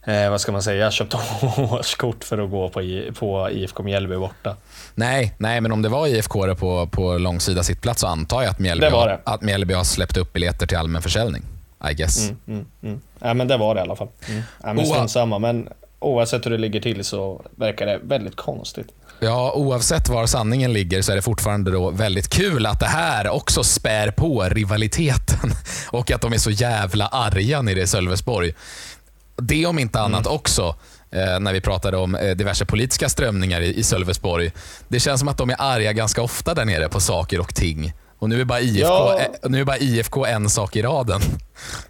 [0.03, 1.15] eh, vad ska man säga, köpt
[1.57, 4.55] årskort för att gå på, I, på IFK Mjällby borta.
[4.95, 8.59] Nej, nej, men om det var IFK på, på långsida sittplats så antar jag att
[8.59, 9.19] Mjällby, Det var har, det.
[9.23, 11.43] att Mjällby har släppt upp biljetter till allmän försäljning.
[11.91, 12.29] I guess.
[12.29, 13.01] Mm, mm, mm.
[13.19, 14.07] Ja, men det var det i alla fall.
[14.29, 14.41] Mm.
[14.63, 18.87] Ja, men samma, men oavsett hur det ligger till så verkar det väldigt konstigt.
[19.19, 23.29] Ja, oavsett var sanningen ligger så är det fortfarande då väldigt kul att det här
[23.29, 25.51] också spär på rivaliteten
[25.91, 28.53] och att de är så jävla arga nere i Sölvesborg.
[29.35, 30.75] Det om inte annat också,
[31.11, 34.51] eh, när vi pratade om eh, diverse politiska strömningar i, i Sölvesborg.
[34.87, 37.93] Det känns som att de är arga ganska ofta där nere på saker och ting.
[38.19, 39.19] Och nu är bara IFK, Ja.
[39.43, 41.21] eh, nu är bara IFK en sak i raden.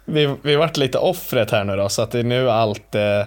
[0.04, 3.22] Vi, vi vart lite offret här nu då, så att det är nu allt eh,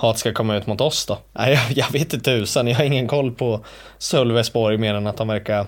[0.00, 1.18] hat ska komma ut mot oss då.
[1.32, 3.64] Nej, jag, jag vet inte tusan, jag har ingen koll på
[3.98, 5.66] Sölvesborg mer än att de verkar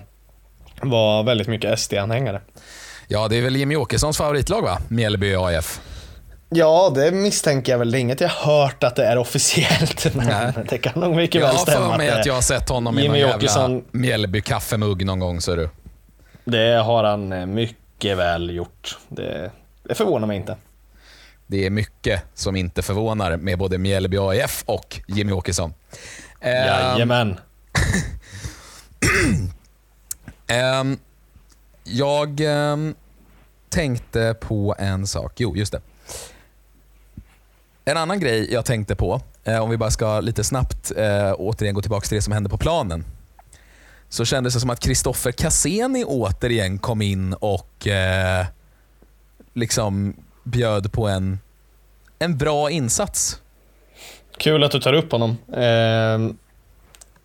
[0.81, 2.41] vara väldigt mycket SD-anhängare.
[3.07, 4.77] Ja, det är väl Jimmy Åkessons favoritlag va?
[4.87, 5.79] Mjällby AIF.
[6.49, 7.91] Ja, det misstänker jag väl.
[7.91, 10.65] Det är inget jag hört att det är officiellt, men Nej.
[10.69, 11.89] det kan nog mycket Jag väl har stämma.
[11.91, 15.19] för mig att jag har sett honom i Jimmy någon jävla Åkesson- Mjällby kaffemugg någon
[15.19, 15.41] gång.
[15.41, 15.69] Så du.
[16.45, 18.97] Det har han eh, mycket väl gjort.
[19.07, 19.51] Det,
[19.83, 20.55] det förvånar mig inte.
[21.51, 25.73] Det är mycket som inte förvånar med både Mjällby AIF och Jimmy Åkesson.
[26.41, 27.39] Jajamän.
[30.47, 30.97] ehm,
[31.83, 32.95] jag ehm,
[33.69, 35.33] tänkte på en sak.
[35.37, 35.81] Jo, just det.
[37.85, 41.75] En annan grej jag tänkte på, eh, om vi bara ska lite snabbt eh, återigen
[41.75, 43.05] gå tillbaka till det som hände på planen.
[44.09, 48.45] Så kändes det som att Kristoffer Cassini återigen kom in och eh,
[49.53, 51.39] liksom bjöd på en,
[52.19, 53.39] en bra insats.
[54.37, 55.37] Kul att du tar upp honom.
[55.53, 56.35] Eh,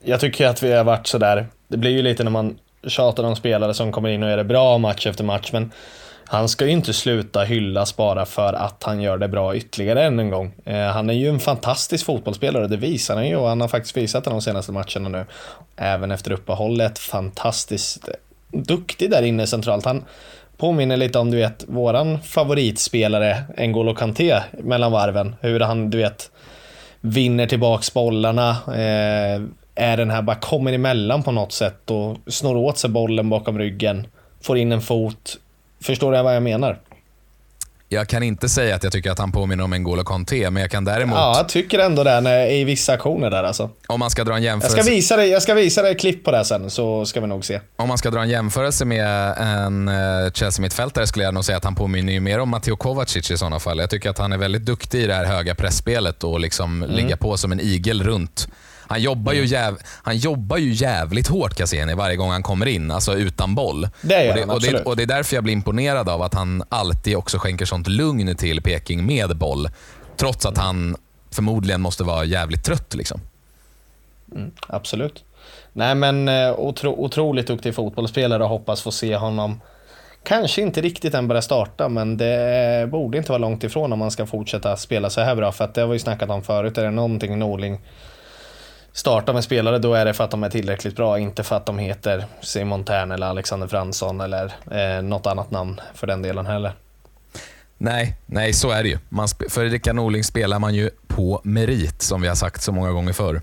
[0.05, 3.37] jag tycker att vi har varit sådär, det blir ju lite när man tjatar om
[3.37, 5.73] spelare som kommer in och gör det bra match efter match, men
[6.29, 10.19] han ska ju inte sluta hyllas bara för att han gör det bra ytterligare än
[10.19, 10.55] en gång.
[10.65, 13.97] Eh, han är ju en fantastisk fotbollsspelare, det visar han ju och han har faktiskt
[13.97, 15.27] visat det de senaste matcherna nu.
[15.77, 18.09] Även efter uppehållet, fantastiskt
[18.53, 19.85] duktig där inne centralt.
[19.85, 20.05] Han
[20.57, 25.37] påminner lite om, du vet, våran favoritspelare N'Golo Kanté mellan varven.
[25.41, 26.31] Hur han, du vet,
[27.01, 29.43] vinner tillbaks bollarna, eh,
[29.75, 33.59] är den här, bara kommer emellan på något sätt och snor åt sig bollen bakom
[33.59, 34.07] ryggen,
[34.41, 35.39] får in en fot.
[35.81, 36.79] Förstår du vad jag menar?
[37.89, 40.71] Jag kan inte säga att jag tycker att han påminner om N'Golo Kanté, men jag
[40.71, 43.71] kan däremot, Ja, jag tycker ändå det när, i vissa aktioner där alltså.
[43.87, 46.25] om man ska dra en Jag jämförelse ska visa dig, jag ska visa dig klipp
[46.25, 47.61] på det sen, så ska vi nog se.
[47.77, 51.65] Om man ska dra en jämförelse med en eh, Chelsea-mittfältare skulle jag nog säga att
[51.65, 53.79] han påminner ju mer om Matteo Kovacic i sådana fall.
[53.79, 56.97] Jag tycker att han är väldigt duktig i det här höga pressspelet och liksom Mm.
[56.97, 58.49] ligga på som en igel runt.
[58.89, 62.91] Han jobbar, ju jäv, han jobbar ju jävligt hårt Cassini varje gång han kommer in,
[62.91, 63.89] alltså utan boll.
[64.03, 66.23] Det gör och, det, han, och, det, och det är därför jag blir imponerad av
[66.23, 69.69] att han alltid också skänker sånt lugn till Peking med boll.
[70.17, 70.97] Trots att han
[71.31, 72.95] förmodligen måste vara jävligt trött.
[72.95, 73.21] Liksom.
[74.67, 75.25] Absolut.
[75.73, 79.61] Nej men eh, otro, otroligt duktig fotbollsspelare och hoppas få se honom
[80.27, 84.11] Kanske inte riktigt än börja starta, men det borde inte vara långt ifrån om man
[84.11, 85.53] ska fortsätta spela så här bra.
[85.53, 87.81] För att det har vi ju snackat om förut, är det någonting Norling
[88.97, 91.67] startar med spelare, då är det för att de är tillräckligt bra, inte för att
[91.67, 96.47] de heter Simon Tern eller Alexander Fransson eller eh, något annat namn för den delen
[96.47, 96.73] heller.
[97.79, 98.99] Nej, nej så är det ju.
[99.09, 102.91] Man, för Rickard Norling spelar man ju på merit, som vi har sagt så många
[102.91, 103.41] gånger förr.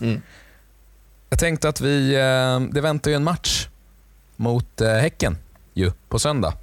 [0.00, 0.22] Mm.
[1.30, 3.68] Jag tänkte att vi, eh, det väntar ju en match
[4.36, 5.36] mot eh, Häcken
[5.74, 6.54] ju, på söndag.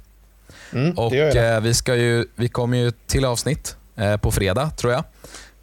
[0.72, 3.76] Mm, Och eh, vi, ska ju, vi kommer ju till avsnitt
[4.20, 5.04] på fredag, tror jag.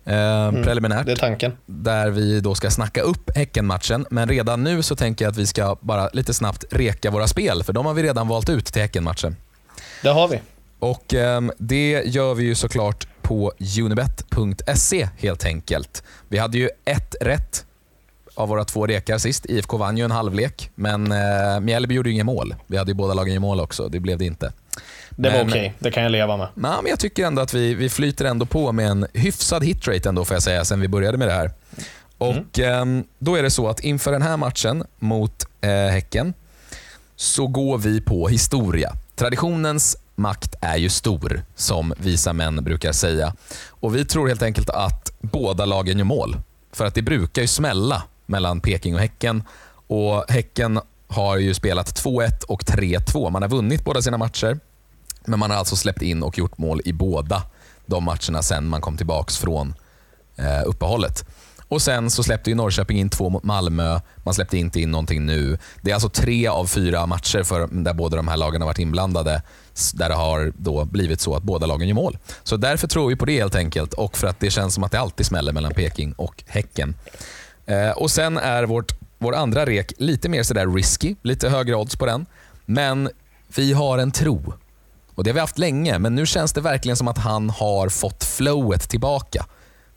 [0.08, 0.96] Eh, preliminärt.
[0.96, 1.52] Mm, Det är tanken.
[1.66, 4.06] Där vi då ska snacka upp Häcken-matchen.
[4.12, 7.64] Men redan nu så tänker jag att vi ska bara lite snabbt reka våra spel,
[7.64, 9.36] för de har vi redan valt ut till Häcken-matchen.
[10.04, 10.42] Det har vi.
[10.80, 13.54] Och ehm, Det gör vi ju såklart på
[13.86, 16.04] unibet.se helt enkelt.
[16.30, 17.66] Vi hade ju ett rätt
[18.36, 19.46] av våra två rekar sist.
[19.46, 22.56] IFK vann ju en halvlek, men eh, Mjällby gjorde ju inget mål.
[22.68, 24.52] Vi hade ju båda lagen i mål också, det blev det inte.
[25.20, 26.48] Det var okej, det kan jag leva med.
[26.54, 30.10] Nej, men jag tycker ändå att vi, vi flyter ändå på med en hyfsad hitrate
[30.10, 31.52] ändå får jag säga sen vi började med det här.
[32.18, 36.34] Och ehm, Då är det så att inför den här matchen mot eh, Häcken
[37.16, 38.94] så går vi på historia.
[39.16, 43.34] Traditionens makt är ju stor, som visa män brukar säga.
[43.70, 46.38] Och Vi tror helt enkelt att båda lagen gör mål.
[46.72, 49.44] För att det brukar ju smälla mellan Peking och Häcken.
[49.88, 53.30] Och Häcken har ju spelat 2-1 och 3-2.
[53.30, 54.60] Man har vunnit båda sina matcher.
[55.28, 57.44] Men man har alltså släppt in och gjort mål i båda
[57.86, 59.76] de matcherna sen man kom tillbaka från
[60.36, 61.26] eh, uppehållet.
[61.70, 64.00] Och Sen så släppte ju Norrköping in två mot Malmö.
[64.24, 65.58] Man släppte inte in någonting nu.
[65.82, 68.80] Det är alltså tre av fyra matcher för, där båda de här lagen har varit
[68.80, 69.42] inblandade
[69.94, 72.18] där det har då blivit så att båda lagen gör mål.
[72.44, 74.92] Så därför tror vi på det helt enkelt och för att det känns som att
[74.92, 76.96] det alltid smäller mellan Peking och Häcken.
[77.66, 81.96] Eh, och Sen är vårt, vår andra rek lite mer sådär risky, lite högre odds
[81.96, 82.26] på den.
[82.66, 83.10] Men
[83.56, 84.54] vi har en tro.
[85.18, 87.90] Och Det har vi haft länge, men nu känns det verkligen som att han har
[87.90, 89.46] fått flowet tillbaka.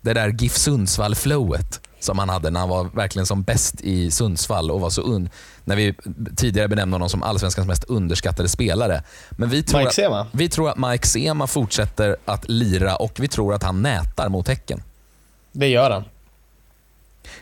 [0.00, 4.70] Det där GIF Sundsvall-flowet som han hade när han var verkligen som bäst i Sundsvall
[4.70, 5.30] och var så un...
[5.64, 5.94] När vi
[6.37, 9.02] tidigare benämnde honom som allsvenskans mest underskattade spelare.
[9.30, 13.28] Men vi tror, Mike att, vi tror att Mike Sema fortsätter att lira och vi
[13.28, 14.83] tror att han nätar mot Häcken.
[15.52, 16.04] Det gör han.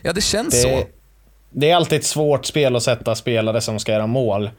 [0.03, 0.69] Ja, det känns så.
[0.69, 0.87] Det,
[1.51, 4.51] det är alltid ett svårt spel att sätta spelare som ska göra mål.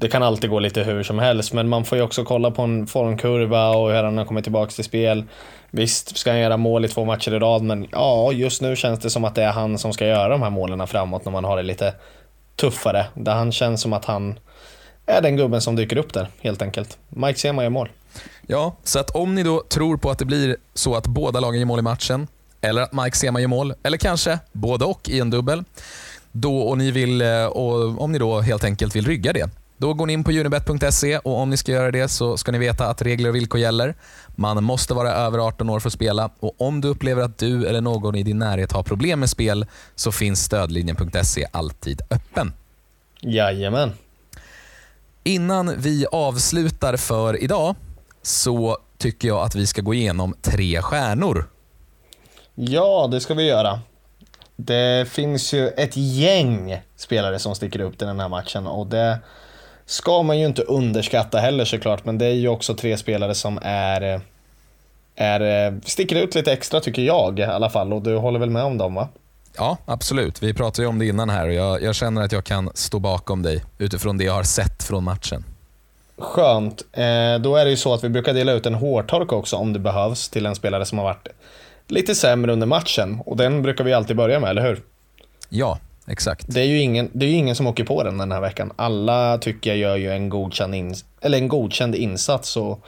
[0.00, 2.62] Det kan alltid gå lite hur som helst, men man får ju också kolla på
[2.62, 5.24] en formkurva och hur han har kommit tillbaka till spel.
[5.70, 9.00] Visst ska han göra mål i två matcher i rad, men ja, just nu känns
[9.00, 11.44] det som att det är han som ska göra de här målen framåt när man
[11.44, 11.94] har det lite
[12.56, 13.06] tuffare.
[13.14, 14.38] Där han känns som att han
[15.06, 16.98] är den gubben som dyker upp där, helt enkelt.
[17.08, 17.88] Mike Sema gör mål.
[18.46, 21.60] Ja, så att om ni då tror på att det blir så att båda lagen
[21.60, 22.26] gör mål i matchen,
[22.60, 25.64] eller att Mike Sema gör mål, eller kanske både och i en dubbel,
[26.32, 29.94] då, och ni vill, eh, och om ni då helt enkelt vill rygga det, då
[29.94, 32.86] går ni in på unibet.se och om ni ska göra det så ska ni veta
[32.86, 33.94] att regler och villkor gäller.
[34.26, 37.66] Man måste vara över 18 år för att spela och om du upplever att du
[37.66, 42.52] eller någon i din närhet har problem med spel så finns stödlinjen.se alltid öppen.
[43.20, 43.92] Jajamän.
[45.24, 47.74] Innan vi avslutar för idag
[48.22, 51.48] så tycker jag att vi ska gå igenom tre stjärnor.
[52.54, 53.80] Ja, det ska vi göra.
[54.56, 59.18] Det finns ju ett gäng spelare som sticker upp i den här matchen och det
[59.90, 63.58] ska man ju inte underskatta heller såklart, men det är ju också tre spelare som
[63.62, 64.20] är,
[65.14, 68.62] är sticker ut lite extra tycker jag i alla fall och du håller väl med
[68.62, 69.08] om dem va?
[69.56, 70.42] Ja, absolut.
[70.42, 72.98] Vi pratade ju om det innan här och jag, jag känner att jag kan stå
[72.98, 75.44] bakom dig utifrån det jag har sett från matchen.
[76.18, 76.82] Skönt.
[76.92, 79.72] Eh, då är det ju så att vi brukar dela ut en hårtork också om
[79.72, 81.28] det behövs till en spelare som har varit
[81.86, 84.82] lite sämre under matchen och den brukar vi alltid börja med, eller hur?
[85.48, 86.44] Ja, exakt.
[86.48, 88.72] Det är ju ingen, det är ingen som åker på den den här veckan.
[88.76, 92.84] Alla tycker jag gör ju en godkänd, ins- eller en godkänd insats och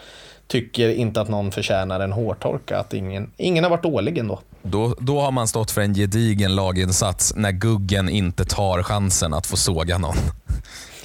[0.46, 2.78] tycker inte att någon förtjänar en hårtorka.
[2.78, 4.40] Att ingen, ingen har varit dålig ändå.
[4.62, 9.46] Då, då har man stått för en gedigen laginsats när Guggen inte tar chansen att
[9.46, 10.16] få såga någon.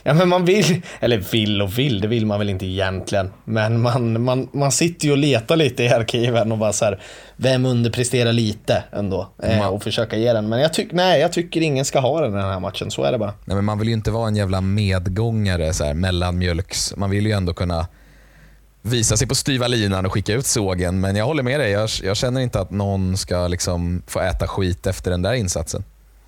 [0.07, 3.29] Ja men man vill, eller vill och vill, det vill man väl inte egentligen.
[3.45, 6.99] Men man, man, man sitter ju och letar lite i arkiven och bara så här,
[7.35, 9.29] vem underpresterar lite ändå?
[9.43, 10.49] Eh, Man- och försöka ge den.
[10.49, 13.03] Men jag tycker, nej jag tycker ingen ska ha den i den här matchen, så
[13.03, 13.33] är det bara.
[13.45, 16.93] Nej, men man vill ju inte vara en jävla medgångare så här, mellanmjölks.
[16.97, 17.87] Man vill ju ändå kunna
[18.81, 20.99] visa sig på styva linan och skicka ut sågen.
[20.99, 21.71] Men jag håller med dig.
[21.71, 25.83] Jag, jag känner inte att någon ska liksom få äta skit efter den där insatsen.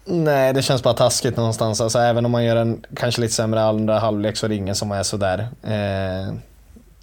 [0.09, 1.81] Nej, det känns bara taskigt någonstans.
[1.81, 4.75] Alltså, även om man gör en kanske lite sämre andra halvlek så är det ingen
[4.75, 5.47] som är sådär.
[5.63, 6.33] Eh,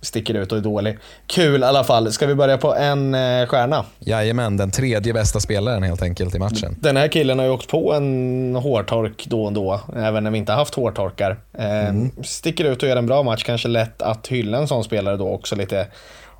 [0.00, 0.98] sticker ut och är dålig.
[1.26, 2.12] Kul i alla fall.
[2.12, 3.84] Ska vi börja på en eh, stjärna?
[3.98, 6.76] Jajamän, den tredje bästa spelaren helt enkelt i matchen.
[6.80, 10.38] Den här killen har ju åkt på en hårtork då och då, även när vi
[10.38, 11.36] inte haft hårtorkar.
[11.58, 15.16] Eh, Sticker ut och gör en bra match, kanske lätt att hylla en sån spelare
[15.16, 15.86] då också lite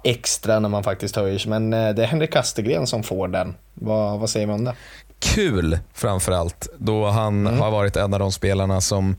[0.04, 1.50] extra när man faktiskt höjer sig.
[1.50, 3.54] Men eh, det är Henrik Kastegren som får den.
[3.74, 4.74] Vad, vad säger man om det?
[5.18, 9.16] Kul framförallt, då han har varit en av de spelarna som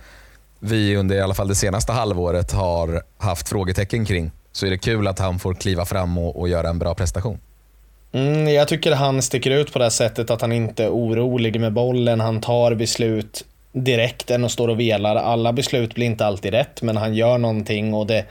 [0.60, 4.32] vi under i alla fall det senaste halvåret har haft frågetecken kring.
[4.52, 7.40] Så är det kul att han får kliva fram och, och göra en bra prestation.
[8.12, 11.74] Mm, jag tycker han sticker ut på det sättet att han inte är orolig med
[11.74, 12.20] bollen.
[12.20, 15.16] Han tar beslut direkt än och står och velar.
[15.16, 18.26] Alla beslut blir inte alltid rätt, men han gör någonting och det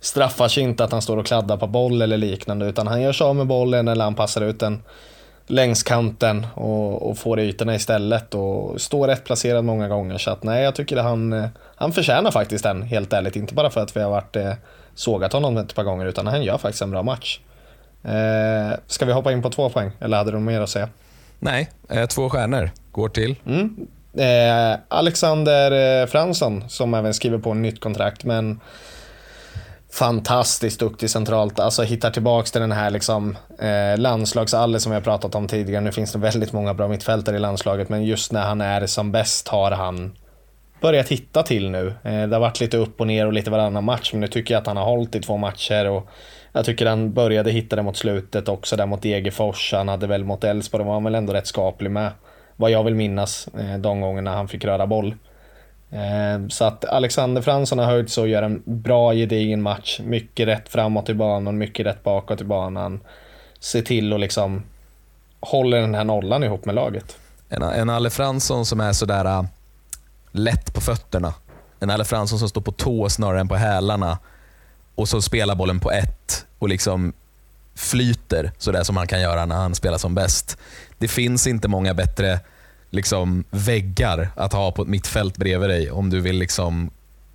[0.00, 3.12] straffar sig inte att han står och kladdar på boll eller liknande, utan han gör
[3.12, 4.82] sig av med bollen eller han passar ut den
[5.50, 10.18] längs kanten och, och får ytorna istället och står rätt placerad många gånger.
[10.18, 13.36] Så att nej, jag tycker att han, han förtjänar faktiskt den, helt ärligt.
[13.36, 14.52] Inte bara för att vi har varit eh,
[14.94, 17.40] sågat honom ett par gånger, utan han gör faktiskt en bra match.
[18.04, 20.88] Eh, ska vi hoppa in på två poäng, eller hade du mer att säga?
[21.38, 23.36] Nej, eh, två stjärnor går till.
[23.46, 23.86] Mm.
[24.14, 28.60] Eh, Alexander eh, Fransson, som även skriver på nytt kontrakt, men
[29.92, 31.60] fantastiskt duktig centralt.
[31.60, 35.80] Alltså hittar tillbaks till den här liksom, eh, landslagsalle som vi har pratat om tidigare.
[35.80, 39.12] Nu finns det väldigt många bra mittfältare i landslaget, men just när han är som
[39.12, 40.12] bäst har han
[40.80, 41.94] börjat hitta till nu.
[42.02, 44.54] Eh, det har varit lite upp och ner och lite varannan match, men nu tycker
[44.54, 45.88] jag att han har hållit i två matcher.
[45.88, 46.08] Och
[46.52, 49.72] jag tycker han började hitta det mot slutet också, där mot Degerfors.
[49.72, 52.10] Han hade väl mot Elfsborg, var han väl ändå rätt skaplig med.
[52.56, 55.14] Vad jag vill minnas, eh, de gångerna han fick röra boll.
[55.90, 60.00] Ehm, så att Alexander Fransson har höjt sig och gör en bra gedigen match.
[60.04, 63.00] Mycket rätt framåt i banan, mycket rätt bakåt i banan.
[63.60, 64.62] Se till att liksom
[65.40, 67.16] hålla den här nollan ihop med laget.
[67.48, 69.44] En, en Alle Fransson som är sådär uh,
[70.32, 71.34] lätt på fötterna.
[71.80, 74.18] En Alle Fransson som står på tå snarare än på hälarna
[74.94, 77.12] och så spelar bollen på ett och liksom
[77.74, 80.58] flyter sådär som han kan göra när han spelar som bäst.
[80.98, 82.40] Det finns inte många bättre
[82.90, 86.90] liksom, väggar att ha på ett mittfält bredvid dig om du vill liksom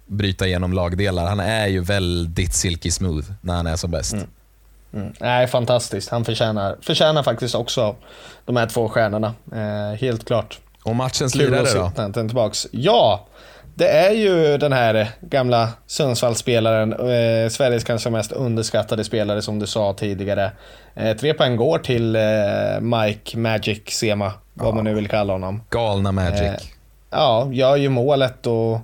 [0.07, 1.27] bryta igenom lagdelar.
[1.27, 4.13] Han är ju väldigt silky smooth när han är som bäst.
[4.13, 4.27] Mm.
[4.93, 5.13] Mm.
[5.19, 6.09] Nej, fantastiskt.
[6.09, 7.95] Han förtjänar, förtjänar faktiskt också
[8.45, 9.33] de här två stjärnorna.
[9.51, 10.59] Eh, helt klart.
[10.83, 12.13] Och matchens lirare då?
[12.13, 12.67] Tillbaks.
[12.71, 13.27] Ja,
[13.75, 19.67] det är ju den här gamla Sundsvallsspelaren, eh, Sveriges kanske mest underskattade spelare som du
[19.67, 20.51] sa tidigare.
[20.95, 22.21] Eh, tre poäng går till eh,
[22.79, 24.75] Mike Magic Sema, vad ja.
[24.75, 25.61] man nu vill kalla honom.
[25.69, 26.41] Galna Magic.
[26.41, 26.55] Eh,
[27.09, 28.79] ja, gör ju målet och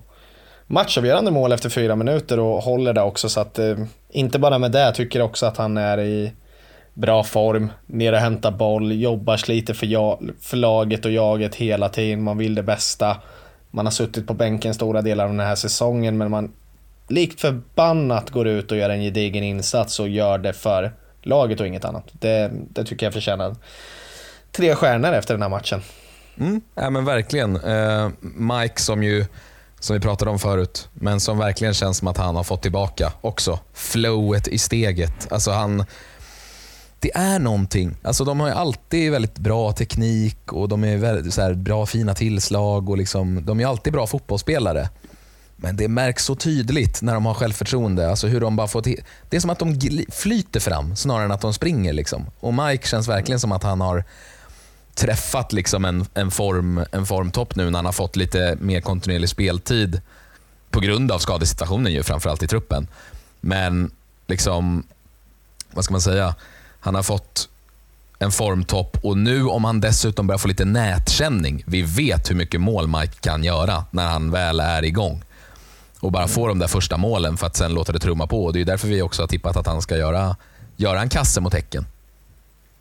[0.68, 3.30] matchavgörande mål efter fyra minuter och håller det också.
[3.30, 3.78] Så att, eh,
[4.10, 6.32] inte bara med det, jag tycker också att han är i
[6.94, 11.90] bra form, ner och hämtar boll, jobbar, sliter för, jag, för laget och jaget hela
[11.90, 13.18] tiden, man vill det bästa.
[13.72, 16.52] Man har suttit på bänken stora delar av den här säsongen, men man
[17.08, 20.92] likt förbannat går ut och gör en gedigen insats och gör det för
[21.22, 22.06] laget och inget annat.
[22.12, 23.56] Det, det tycker jag förtjänar
[24.52, 25.82] tre stjärnor efter den här matchen.
[26.40, 27.56] Mm, ja, men verkligen.
[27.56, 29.26] Eh, Mike som ju,
[29.80, 33.14] som vi pratade om förut, men som verkligen känns som att han har fått tillbaka
[33.22, 35.32] också flowet i steget.
[35.32, 35.86] Alltså han,
[37.00, 37.98] det är någonting.
[38.04, 41.86] Alltså de har ju alltid väldigt bra teknik och de är väldigt, så här, bra
[41.86, 42.90] fina tillslag.
[42.90, 44.90] och liksom, De är alltid bra fotbollsspelare.
[45.62, 48.10] Men det märks så tydligt när de har självförtroende.
[48.10, 48.82] Alltså hur de bara får
[49.30, 49.80] det är som att de
[50.12, 51.94] flyter fram snarare än att de springer.
[51.94, 52.26] Liksom.
[52.40, 54.04] Och Mike känns verkligen som att han har
[55.00, 59.30] träffat liksom en, en, form, en formtopp nu när han har fått lite mer kontinuerlig
[59.30, 60.02] speltid
[60.72, 62.88] på grund av skadesituationen ju, framförallt i truppen.
[63.42, 63.92] Men
[64.28, 64.84] liksom,
[65.72, 66.36] vad ska man säga?
[66.80, 67.50] Han har fått
[68.20, 71.64] en formtopp och nu om han dessutom börjar få lite nätkänning.
[71.66, 75.24] Vi vet hur mycket mål Mike kan göra när han väl är igång.
[76.00, 78.52] Och bara få de där första målen för att sen låta det trumma på.
[78.52, 80.36] Det är därför vi också har tippat att han ska göra,
[80.76, 81.86] göra en kasse mot Häcken.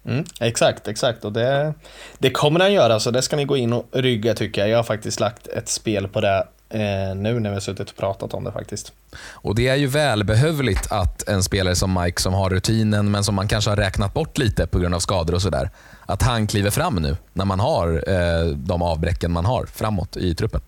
[0.09, 1.25] Mm, exakt, exakt.
[1.25, 1.75] Och det,
[2.19, 4.71] det kommer han göra, så det ska ni gå in och rygga tycker jag.
[4.71, 7.97] Jag har faktiskt lagt ett spel på det eh, nu när vi har suttit och
[7.97, 8.93] pratat om det faktiskt.
[9.33, 13.35] Och Det är ju välbehövligt att en spelare som Mike som har rutinen men som
[13.35, 15.71] man kanske har räknat bort lite på grund av skador och sådär,
[16.07, 20.35] att han kliver fram nu när man har eh, de avbräcken man har framåt i
[20.35, 20.61] truppen.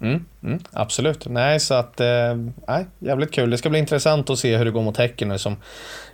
[0.00, 1.26] Mm, mm, absolut.
[1.28, 2.36] Nej, så att, eh,
[2.68, 3.50] nej, jävligt kul.
[3.50, 5.56] Det ska bli intressant att se hur det går mot Häcken nu som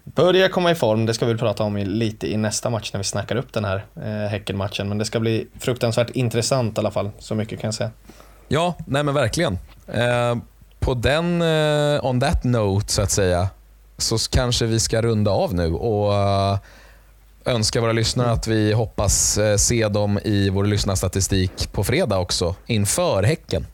[0.05, 1.07] börjar komma i form.
[1.07, 3.65] Det ska vi prata om i, lite i nästa match när vi snackar upp den
[3.65, 4.89] här eh, Häcken-matchen.
[4.89, 7.11] Men det ska bli fruktansvärt intressant i alla fall.
[7.19, 7.91] Så mycket kan jag säga.
[8.49, 9.59] Ja, nej men verkligen.
[9.87, 10.37] Eh,
[10.81, 13.49] på den, eh, on that note så att säga,
[13.99, 16.59] så kanske vi ska runda av nu och uh,
[17.45, 22.55] önska våra lyssnare att vi hoppas eh, se dem i vår lyssnarstatistik på fredag också,
[22.67, 23.67] inför Häcken.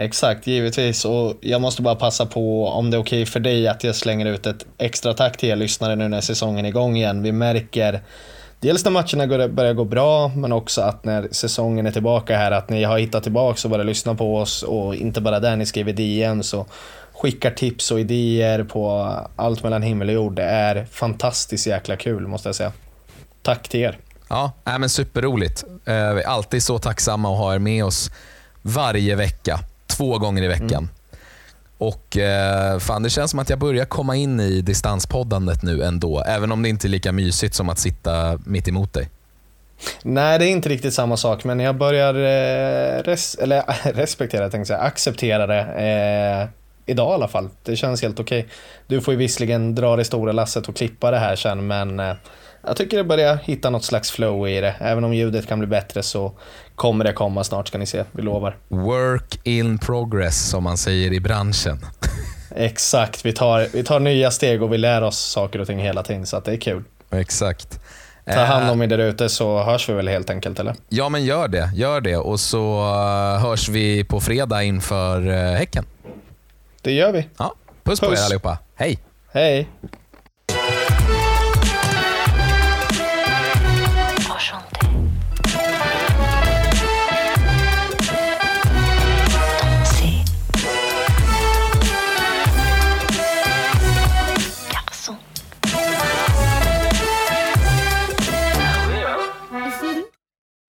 [0.00, 1.04] Exakt, givetvis.
[1.04, 3.94] Och jag måste bara passa på, om det är okej okay för dig, att jag
[3.94, 7.22] slänger ut ett extra tack till er lyssnare nu när säsongen är igång igen.
[7.22, 8.00] Vi märker
[8.60, 12.70] dels när matcherna börjar gå bra, men också att när säsongen är tillbaka här, att
[12.70, 15.92] ni har hittat tillbaka och börjat lyssna på oss och inte bara där, ni skriver
[15.92, 16.68] DN, och
[17.12, 20.34] skickar tips och idéer på allt mellan himmel och jord.
[20.34, 22.72] Det är fantastiskt jäkla kul, måste jag säga.
[23.42, 23.98] Tack till er.
[24.28, 25.64] Ja, äh, men superroligt.
[25.84, 28.10] Eh, vi är alltid så tacksamma att ha er med oss
[28.62, 29.60] varje vecka,
[29.98, 30.72] två gånger i veckan.
[30.72, 30.88] Mm.
[31.78, 36.22] Och eh, fan, Det känns som att jag börjar komma in i distanspoddandet nu ändå,
[36.26, 39.08] även om det inte är lika mysigt som att sitta mitt emot dig.
[40.02, 44.66] Nej, det är inte riktigt samma sak, men jag börjar eh, res eller, respektera, tänkte
[44.66, 45.60] säga, acceptera det.
[45.60, 46.48] Eh,
[46.86, 47.48] idag i alla fall.
[47.62, 48.40] Det känns helt okej.
[48.40, 48.50] Okay.
[48.86, 52.14] Du får ju visserligen dra det stora lasset och klippa det här sen, men eh,
[52.68, 54.74] jag tycker det börjar hitta något slags flow i det.
[54.80, 56.32] Även om ljudet kan bli bättre så
[56.74, 58.04] kommer det komma snart ska ni se.
[58.12, 58.56] Vi lovar.
[58.68, 61.78] Work in progress som man säger i branschen.
[62.56, 66.02] Exakt, vi tar, vi tar nya steg och vi lär oss saker och ting hela
[66.02, 66.84] tiden så det är kul.
[67.10, 67.80] Exakt.
[68.34, 70.74] Ta hand om er där ute så hörs vi väl helt enkelt eller?
[70.88, 75.52] Ja men gör det, gör det och så eh, hörs vi på fredag inför eh,
[75.58, 75.84] Häcken.
[76.82, 77.28] Det gör vi.
[77.38, 77.54] Ja,
[77.84, 78.26] Puss på er Puss.
[78.26, 78.58] allihopa.
[78.74, 78.98] Hej!
[79.32, 79.68] Hej!